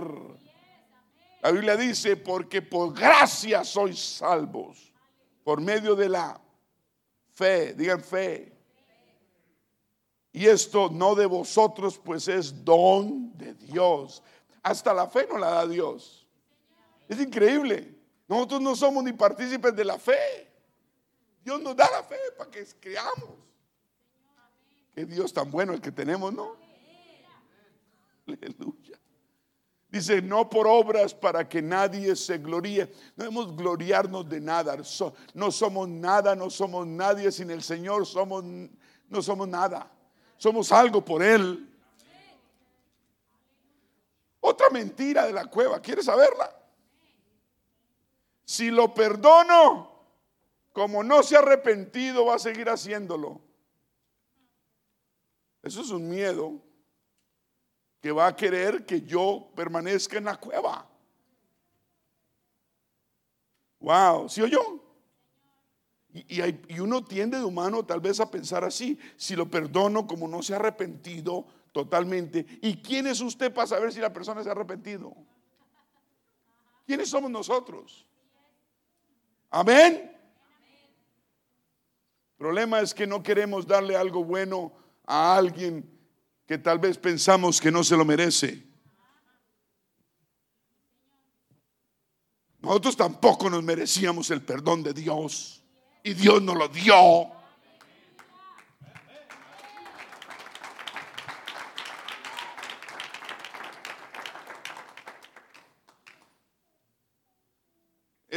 [1.42, 4.92] La Biblia dice, porque por gracia sois salvos,
[5.44, 6.40] por medio de la
[7.30, 8.52] fe, digan fe.
[10.32, 14.24] Y esto no de vosotros, pues es don de Dios.
[14.60, 16.26] Hasta la fe no la da Dios.
[17.08, 17.94] Es increíble.
[18.26, 20.51] Nosotros no somos ni partícipes de la fe.
[21.44, 23.30] Dios nos da la fe para que creamos.
[24.94, 26.56] Qué Dios tan bueno el que tenemos, ¿no?
[28.26, 28.98] Aleluya.
[29.88, 32.86] Dice, no por obras para que nadie se gloríe.
[33.16, 34.76] No debemos gloriarnos de nada.
[35.34, 37.30] no somos nada, no somos nadie.
[37.30, 39.90] Sin el Señor somos, no somos nada.
[40.38, 41.68] Somos algo por Él.
[44.40, 45.80] Otra mentira de la cueva.
[45.80, 46.50] ¿Quieres saberla?
[48.44, 49.91] Si lo perdono,
[50.72, 53.40] como no se ha arrepentido, va a seguir haciéndolo.
[55.62, 56.60] Eso es un miedo
[58.00, 60.88] que va a querer que yo permanezca en la cueva.
[63.80, 64.82] Wow, ¿sí o yo?
[66.12, 66.42] Y,
[66.74, 70.42] y, uno tiende de humano tal vez a pensar así, si lo perdono como no
[70.42, 72.44] se ha arrepentido totalmente.
[72.60, 75.14] ¿Y quién es usted para saber si la persona se ha arrepentido?
[76.86, 78.06] ¿Quiénes somos nosotros?
[79.50, 80.11] Amén.
[82.42, 84.72] Problema es que no queremos darle algo bueno
[85.06, 85.88] a alguien
[86.44, 88.66] que tal vez pensamos que no se lo merece.
[92.58, 95.62] Nosotros tampoco nos merecíamos el perdón de Dios
[96.02, 97.30] y Dios nos lo dio.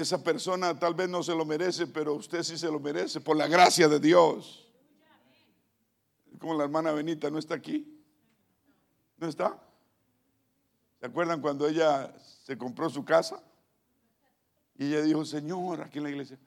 [0.06, 3.36] Esa persona tal vez no se lo merece, pero usted sí se lo merece por
[3.36, 4.72] la gracia de Dios.
[6.38, 8.06] Como la hermana Benita no está aquí.
[9.18, 9.60] ¿No está?
[11.00, 13.42] ¿Se acuerdan cuando ella se compró su casa?
[14.78, 16.38] Y ella dijo, Señor, aquí en la iglesia,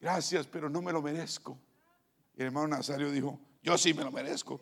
[0.00, 1.56] gracias, pero no me lo merezco.
[2.36, 4.60] Y el hermano Nazario dijo, yo sí me lo merezco.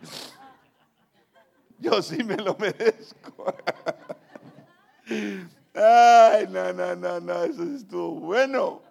[1.80, 3.54] Yo sí me lo merezco.
[5.80, 8.82] Ay, no, no, no, no, eso estuvo bueno.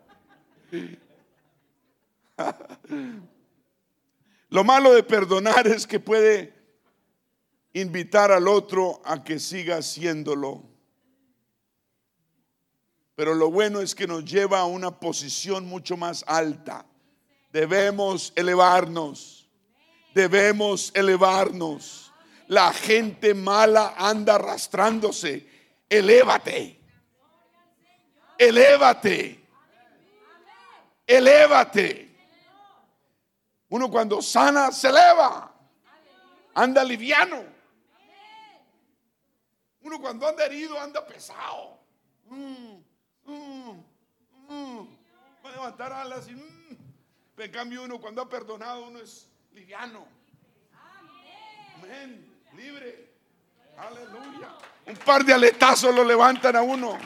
[4.49, 6.53] Lo malo de perdonar es que puede
[7.73, 10.63] invitar al otro a que siga haciéndolo.
[13.15, 16.85] Pero lo bueno es que nos lleva a una posición mucho más alta.
[17.51, 19.49] Debemos elevarnos.
[20.13, 22.13] Debemos elevarnos.
[22.47, 25.45] La gente mala anda arrastrándose.
[25.89, 26.76] Elévate.
[28.37, 29.43] Elévate.
[31.05, 32.07] Elévate.
[33.69, 35.51] Uno cuando sana se eleva.
[36.53, 37.43] Anda liviano.
[39.81, 41.79] Uno cuando anda herido anda pesado.
[42.29, 42.83] Mm,
[43.25, 43.83] mm,
[44.49, 44.87] mm.
[45.45, 50.07] Va a levantar alas y en cambio uno cuando ha perdonado uno es liviano.
[51.75, 52.41] Amén.
[52.55, 53.13] Libre.
[53.77, 54.57] Aleluya.
[54.87, 56.97] Un par de aletazos lo levantan a uno.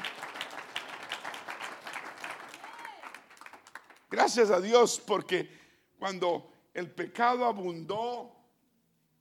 [4.11, 5.49] Gracias a Dios porque
[5.97, 8.29] cuando el pecado abundó,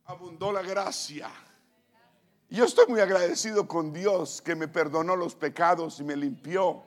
[0.06, 1.30] abundó la gracia.
[2.48, 6.82] Yo estoy muy agradecido con Dios que me perdonó los pecados y me limpió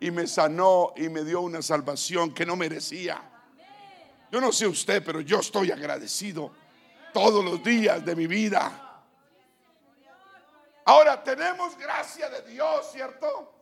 [0.00, 3.22] y me sanó y me dio una salvación que no merecía.
[4.32, 6.50] Yo no sé usted, pero yo estoy agradecido
[7.14, 9.04] todos los días de mi vida.
[10.84, 13.54] Ahora tenemos gracia de Dios, ¿cierto?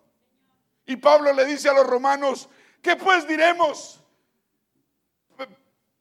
[0.86, 2.48] Y Pablo le dice a los romanos,
[2.84, 3.98] ¿qué pues diremos?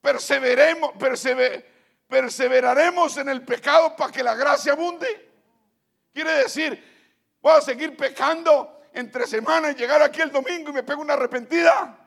[0.01, 0.91] Perseveremos,
[2.09, 5.31] perseveraremos en el pecado para que la gracia abunde.
[6.13, 10.84] Quiere decir, voy a seguir pecando entre semanas y llegar aquí el domingo y me
[10.84, 11.97] pego una arrepentida.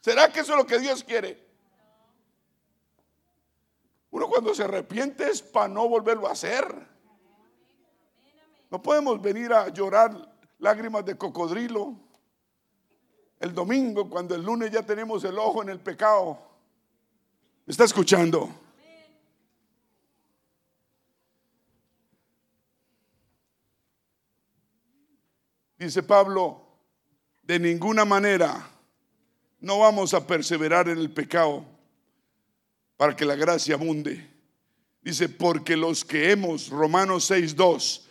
[0.00, 1.44] ¿Será que eso es lo que Dios quiere?
[4.10, 6.64] Uno cuando se arrepiente es para no volverlo a hacer.
[8.70, 11.96] No podemos venir a llorar lágrimas de cocodrilo
[13.40, 16.38] el domingo cuando el lunes ya tenemos el ojo en el pecado.
[17.66, 18.48] ¿Me está escuchando?
[25.76, 26.62] Dice Pablo,
[27.42, 28.70] de ninguna manera
[29.60, 31.66] no vamos a perseverar en el pecado
[32.96, 34.30] para que la gracia abunde.
[35.02, 38.06] Dice, porque los que hemos, Romanos 6.2,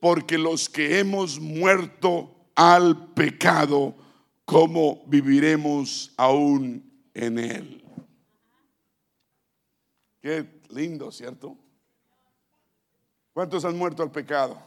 [0.00, 3.94] porque los que hemos muerto al pecado,
[4.44, 7.84] ¿cómo viviremos aún en él?
[10.20, 11.56] Qué lindo, ¿cierto?
[13.32, 14.60] ¿Cuántos han muerto al pecado?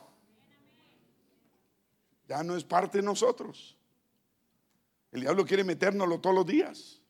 [2.27, 3.77] Ya no es parte de nosotros.
[5.11, 7.01] El diablo quiere metérnoslo todos los días.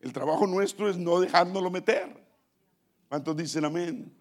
[0.00, 2.24] El trabajo nuestro es no dejárnoslo meter.
[3.08, 4.12] ¿Cuántos dicen amén?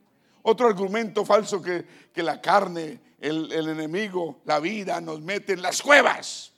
[0.43, 5.81] Otro argumento falso que, que la carne, el, enemigo, la vida nos mete en las
[5.81, 6.51] cuevas.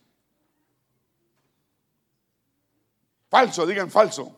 [3.29, 4.35] Falso, digan falso.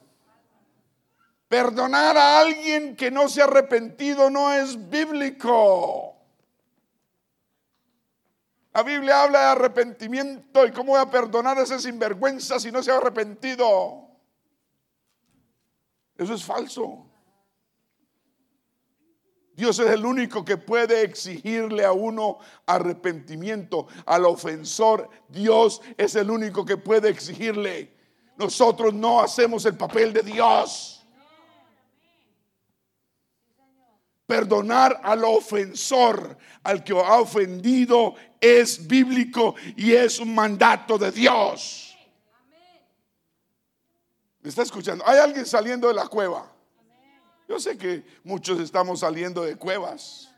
[1.47, 6.15] Perdonar a alguien que no se ha arrepentido no es bíblico.
[8.73, 12.83] La Biblia habla de arrepentimiento y cómo voy a perdonar a ese sinvergüenza si no
[12.83, 14.07] se ha arrepentido.
[16.15, 17.08] Eso es falso.
[19.59, 23.87] Dios es el único que puede exigirle a uno arrepentimiento.
[24.05, 27.93] Al ofensor, Dios es el único que puede exigirle.
[28.37, 31.05] Nosotros no hacemos el papel de Dios.
[34.25, 41.97] Perdonar al ofensor, al que ha ofendido, es bíblico y es un mandato de Dios.
[44.39, 45.05] ¿Me está escuchando?
[45.05, 46.49] ¿Hay alguien saliendo de la cueva?
[47.49, 50.31] Yo sé que muchos estamos saliendo de cuevas.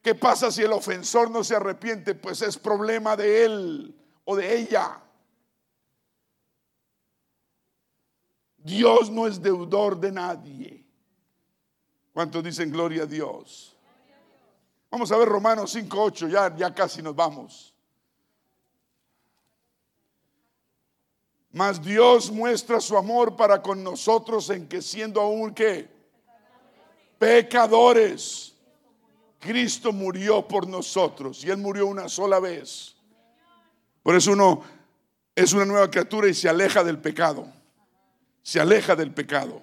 [0.00, 2.14] ¿Qué pasa si el ofensor no se arrepiente?
[2.14, 5.00] Pues es problema de él o de ella.
[8.58, 10.86] Dios no es deudor de nadie.
[12.12, 13.76] ¿Cuántos dicen gloria a Dios?
[14.88, 17.71] Vamos a ver Romanos 5.8, ya, ya casi nos vamos.
[21.52, 25.86] Mas Dios muestra su amor para con nosotros en que siendo aún que
[27.18, 28.54] pecadores,
[29.38, 32.94] Cristo murió por nosotros y Él murió una sola vez.
[34.02, 34.62] Por eso uno
[35.34, 37.46] es una nueva criatura y se aleja del pecado.
[38.42, 39.62] Se aleja del pecado.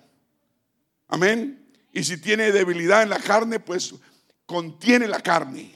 [1.08, 1.74] Amén.
[1.92, 3.96] Y si tiene debilidad en la carne, pues
[4.46, 5.74] contiene la carne.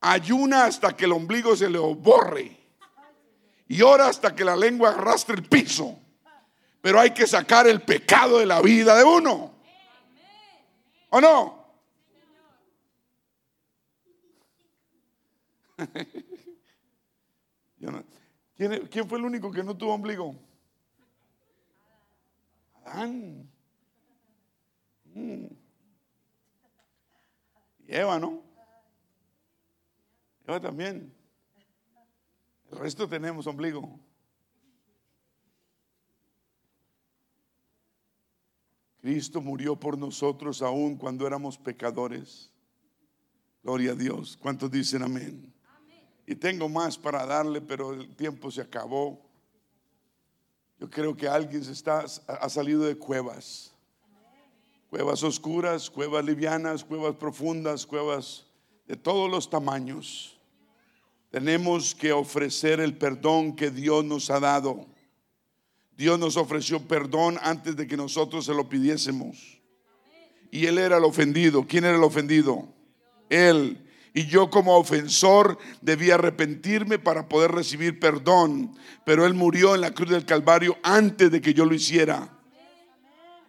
[0.00, 2.61] Ayuna hasta que el ombligo se le borre.
[3.72, 5.98] Y ora hasta que la lengua arrastre el piso.
[6.82, 9.54] Pero hay que sacar el pecado de la vida de uno.
[11.08, 11.64] ¿O no?
[18.54, 20.36] ¿Quién, ¿Quién fue el único que no tuvo ombligo?
[22.84, 23.50] Adán.
[25.14, 25.46] Mm.
[27.86, 28.42] Y Eva, ¿no?
[30.46, 31.21] Eva también.
[32.82, 33.96] Resto tenemos ombligo.
[39.00, 42.50] Cristo murió por nosotros aún cuando éramos pecadores.
[43.62, 44.36] Gloria a Dios.
[44.36, 45.54] ¿Cuántos dicen amén?
[46.26, 49.24] Y tengo más para darle, pero el tiempo se acabó.
[50.80, 53.72] Yo creo que alguien se está, ha salido de cuevas
[54.90, 58.44] cuevas oscuras, cuevas livianas, cuevas profundas, cuevas
[58.86, 60.36] de todos los tamaños.
[61.32, 64.86] Tenemos que ofrecer el perdón que Dios nos ha dado.
[65.96, 69.58] Dios nos ofreció perdón antes de que nosotros se lo pidiésemos.
[70.50, 71.66] Y Él era el ofendido.
[71.66, 72.68] ¿Quién era el ofendido?
[73.30, 73.82] Él.
[74.12, 78.76] Y yo como ofensor debía arrepentirme para poder recibir perdón.
[79.06, 82.38] Pero Él murió en la cruz del Calvario antes de que yo lo hiciera.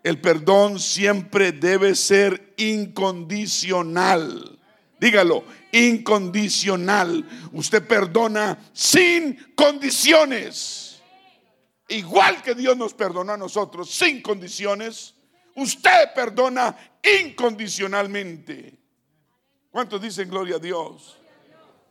[0.04, 4.53] El perdón siempre debe ser incondicional.
[5.04, 5.44] Dígalo,
[5.74, 7.28] incondicional.
[7.52, 11.02] Usted perdona sin condiciones.
[11.90, 15.14] Igual que Dios nos perdona a nosotros sin condiciones,
[15.58, 16.78] usted perdona
[17.22, 18.80] incondicionalmente.
[19.70, 21.18] ¿Cuántos dicen gloria a Dios?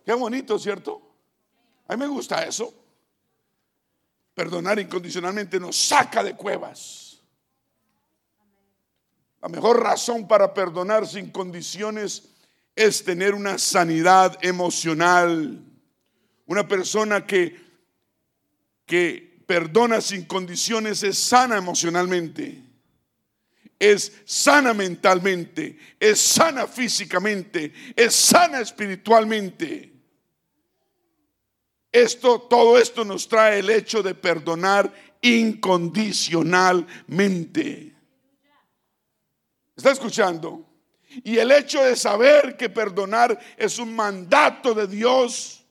[0.06, 1.02] Qué bonito, ¿cierto?
[1.88, 2.72] A mí me gusta eso.
[4.32, 7.20] Perdonar incondicionalmente nos saca de cuevas.
[9.42, 12.31] La mejor razón para perdonar sin condiciones
[12.74, 15.62] es tener una sanidad emocional.
[16.46, 17.60] Una persona que,
[18.86, 22.62] que perdona sin condiciones es sana emocionalmente,
[23.78, 29.90] es sana mentalmente, es sana físicamente, es sana espiritualmente.
[31.90, 37.94] Esto, todo esto nos trae el hecho de perdonar incondicionalmente.
[39.76, 40.71] ¿Está escuchando?
[41.24, 45.64] Y el hecho de saber que perdonar es un mandato de Dios,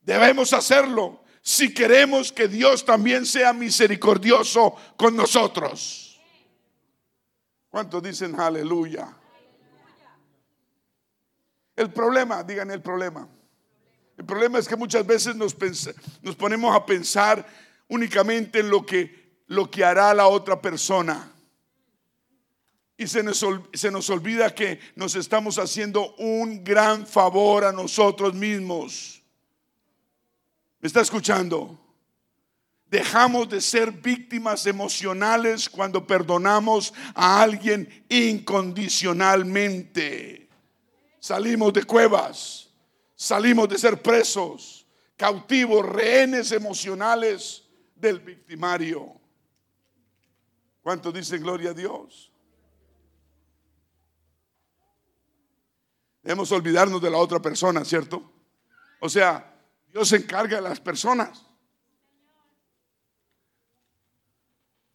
[0.00, 6.20] debemos hacerlo si queremos que Dios también sea misericordioso con nosotros.
[7.68, 9.16] ¿Cuántos dicen aleluya?
[11.76, 13.28] El problema, digan el problema.
[14.18, 15.56] El problema es que muchas veces nos,
[16.20, 17.46] nos ponemos a pensar
[17.88, 19.20] únicamente en lo que
[19.50, 21.28] lo que hará la otra persona.
[23.00, 28.34] Y se nos, se nos olvida que nos estamos haciendo un gran favor a nosotros
[28.34, 29.22] mismos.
[30.80, 31.80] ¿Me está escuchando?
[32.84, 40.50] Dejamos de ser víctimas emocionales cuando perdonamos a alguien incondicionalmente.
[41.20, 42.68] Salimos de cuevas,
[43.16, 44.86] salimos de ser presos,
[45.16, 47.64] cautivos, rehenes emocionales
[47.96, 49.18] del victimario.
[50.82, 52.29] ¿Cuántos dicen gloria a Dios?
[56.22, 58.32] Debemos olvidarnos de la otra persona, ¿cierto?
[59.00, 59.54] O sea,
[59.92, 61.50] Dios se encarga de las personas.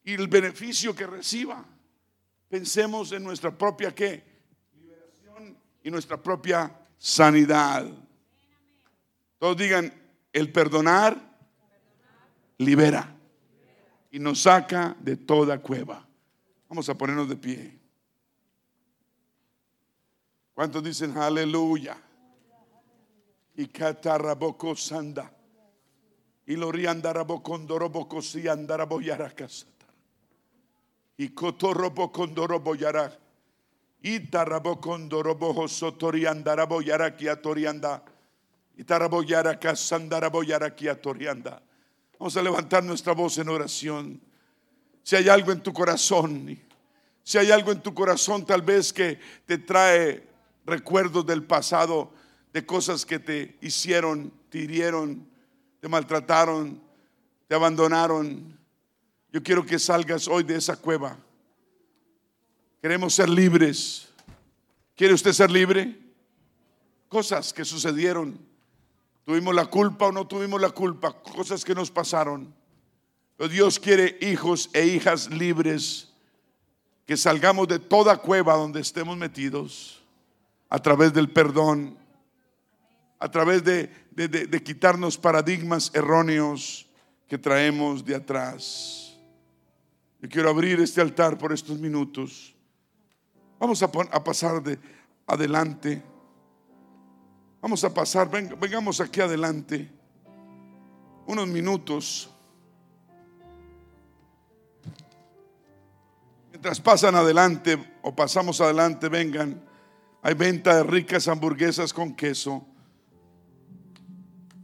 [0.06, 1.62] y el beneficio que reciba.
[2.48, 4.22] Pensemos en nuestra propia qué?
[4.80, 7.84] Liberación y nuestra propia sanidad.
[9.38, 9.92] Todos digan,
[10.32, 11.20] el perdonar
[12.58, 13.16] libera
[14.12, 16.06] y nos saca de toda cueva.
[16.68, 17.75] Vamos a ponernos de pie.
[20.56, 21.96] ¿Cuántos dicen aleluya?
[23.56, 25.30] Y catarraboco sanda.
[26.46, 29.66] Y lo riandarabocondoroboco si andaraboyaracasa
[31.18, 33.12] y cotorobo condorobo yara.
[34.02, 38.02] Itarabo condorobo sotori andarabo yara kiatorianda.
[42.18, 44.20] Vamos a levantar nuestra voz en oración.
[45.02, 46.58] Si hay algo en tu corazón,
[47.22, 50.35] si hay algo en tu corazón tal vez que te trae
[50.66, 52.12] recuerdos del pasado,
[52.52, 55.26] de cosas que te hicieron, te hirieron,
[55.80, 56.82] te maltrataron,
[57.48, 58.56] te abandonaron,
[59.36, 61.18] yo quiero que salgas hoy de esa cueva.
[62.80, 64.08] Queremos ser libres.
[64.94, 65.94] ¿Quiere usted ser libre?
[67.08, 68.38] Cosas que sucedieron.
[69.26, 71.20] Tuvimos la culpa o no tuvimos la culpa.
[71.20, 72.54] Cosas que nos pasaron.
[73.36, 76.14] Pero Dios quiere hijos e hijas libres.
[77.04, 79.95] Que salgamos de toda cueva donde estemos metidos.
[80.68, 81.98] A través del perdón.
[83.18, 86.88] A través de, de quitarnos paradigmas erróneos
[87.28, 89.18] que traemos de atrás.
[90.20, 92.54] Yo quiero abrir este altar por estos minutos.
[93.58, 94.78] Vamos a, pasar de
[95.26, 96.02] adelante.
[97.60, 99.90] Vamos a pasar, vengamos aquí adelante.
[101.26, 102.30] Unos minutos.
[106.50, 109.65] Mientras pasan adelante o pasamos adelante, vengan.
[110.26, 112.66] Hay venta de ricas hamburguesas con queso,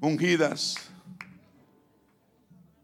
[0.01, 0.75] ungidas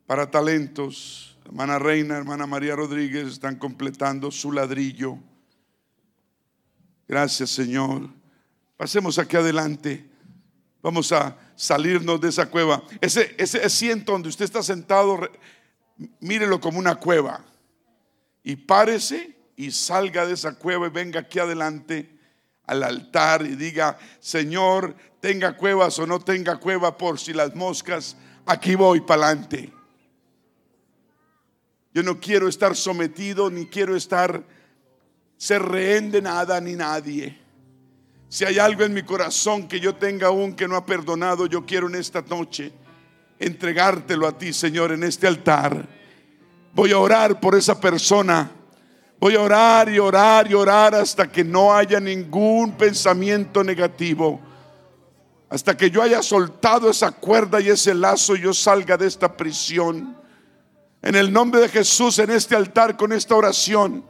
[0.06, 1.36] para talentos.
[1.44, 5.18] Hermana Reina, hermana María Rodríguez están completando su ladrillo.
[7.08, 8.10] Gracias, Señor.
[8.76, 10.08] Pasemos aquí adelante.
[10.80, 12.84] Vamos a salirnos de esa cueva.
[13.00, 15.18] Ese, ese asiento donde usted está sentado,
[16.20, 17.44] mírelo como una cueva.
[18.44, 22.17] Y párese y salga de esa cueva y venga aquí adelante
[22.68, 28.16] al altar y diga, Señor, tenga cuevas o no tenga cueva por si las moscas,
[28.46, 29.72] aquí voy para adelante.
[31.92, 34.44] Yo no quiero estar sometido ni quiero estar
[35.36, 37.38] ser rehén de nada ni nadie.
[38.28, 41.64] Si hay algo en mi corazón que yo tenga aún que no ha perdonado, yo
[41.64, 42.72] quiero en esta noche
[43.38, 45.88] entregártelo a ti, Señor, en este altar.
[46.74, 48.50] Voy a orar por esa persona.
[49.20, 54.40] Voy a orar y orar y orar hasta que no haya ningún pensamiento negativo.
[55.48, 59.36] Hasta que yo haya soltado esa cuerda y ese lazo y yo salga de esta
[59.36, 60.16] prisión.
[61.02, 64.04] En el nombre de Jesús, en este altar, con esta oración,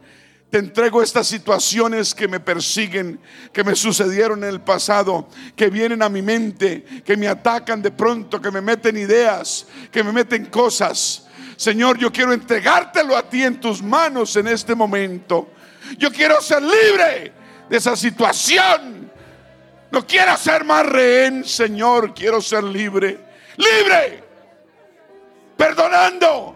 [0.51, 3.21] te entrego estas situaciones que me persiguen,
[3.53, 7.91] que me sucedieron en el pasado, que vienen a mi mente, que me atacan de
[7.91, 11.28] pronto, que me meten ideas, que me meten cosas.
[11.59, 15.51] Señor, yo quiero entregártelo a ti en tus manos en este momento.
[15.97, 17.33] Yo quiero ser libre
[17.69, 19.11] de esa situación.
[19.91, 23.19] No quiero ser más rehén, Señor, quiero ser libre.
[23.57, 24.23] Libre.
[25.57, 26.55] Perdonando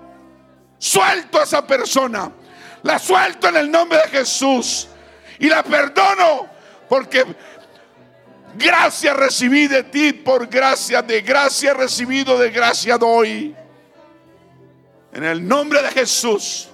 [0.78, 2.30] Suelto a esa persona.
[2.84, 4.86] La suelto en el nombre de Jesús.
[5.40, 6.46] Y la perdono
[6.88, 7.24] porque
[8.54, 11.02] gracia recibí de ti por gracia.
[11.02, 13.56] De gracia recibido, de gracia doy.
[15.12, 16.68] En el nombre de Jesús.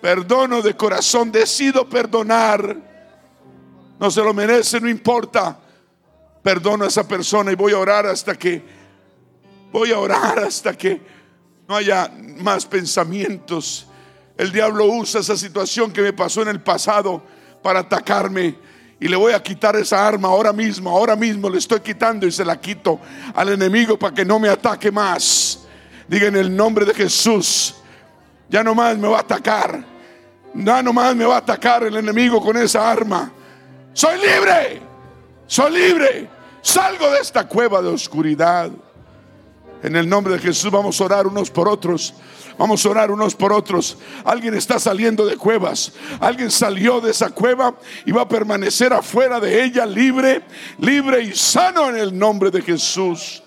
[0.00, 1.32] Perdono de corazón.
[1.32, 2.76] Decido perdonar.
[3.98, 5.58] No se lo merece, no importa.
[6.42, 8.78] Perdono a esa persona y voy a orar hasta que...
[9.72, 11.00] Voy a orar hasta que
[11.68, 13.86] no haya más pensamientos.
[14.36, 17.22] El diablo usa esa situación que me pasó en el pasado
[17.62, 18.56] para atacarme.
[19.00, 22.32] Y le voy a quitar esa arma ahora mismo, ahora mismo le estoy quitando y
[22.32, 22.98] se la quito
[23.34, 25.67] al enemigo para que no me ataque más.
[26.08, 27.74] Diga en el nombre de Jesús,
[28.48, 29.84] ya no más me va a atacar.
[30.54, 33.30] No nomás me va a atacar el enemigo con esa arma.
[33.92, 34.80] Soy libre.
[35.46, 36.28] Soy libre.
[36.62, 38.70] Salgo de esta cueva de oscuridad.
[39.82, 42.14] En el nombre de Jesús vamos a orar unos por otros.
[42.56, 43.98] Vamos a orar unos por otros.
[44.24, 45.92] Alguien está saliendo de cuevas.
[46.18, 50.42] Alguien salió de esa cueva y va a permanecer afuera de ella libre,
[50.78, 53.42] libre y sano en el nombre de Jesús.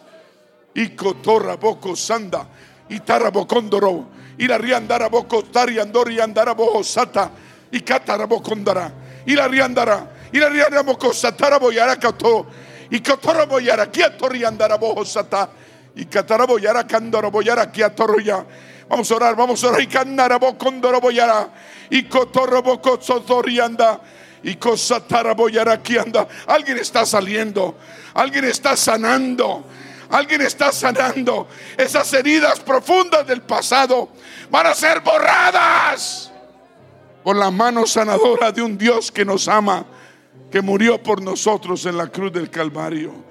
[0.73, 2.47] Y cotorra boco sanda.
[2.89, 4.07] Y tarabocóndoro.
[4.37, 7.31] Y la riandara boco tari andori andara bojo sata.
[7.71, 8.91] Y catarabocondara.
[9.25, 10.11] Y la riandara.
[10.31, 12.47] Y la riandara boco satara boyara cato.
[12.89, 13.87] Y cotorra boyara.
[13.91, 15.49] Quieto riandara bojo sata.
[15.95, 18.45] Y catarabo yara candoro boyara ya.
[18.87, 19.81] Vamos a orar, vamos a orar.
[19.81, 21.49] Y canarabo condoro boyara.
[21.89, 22.81] Y cotorrobo
[23.63, 24.01] anda.
[24.43, 26.27] Y cosatara boyara aquí anda.
[26.47, 27.75] Alguien está saliendo.
[28.13, 29.65] Alguien está sanando.
[30.11, 31.47] Alguien está sanando.
[31.77, 34.09] Esas heridas profundas del pasado
[34.49, 36.31] van a ser borradas
[37.23, 39.85] por la mano sanadora de un Dios que nos ama,
[40.51, 43.30] que murió por nosotros en la cruz del Calvario.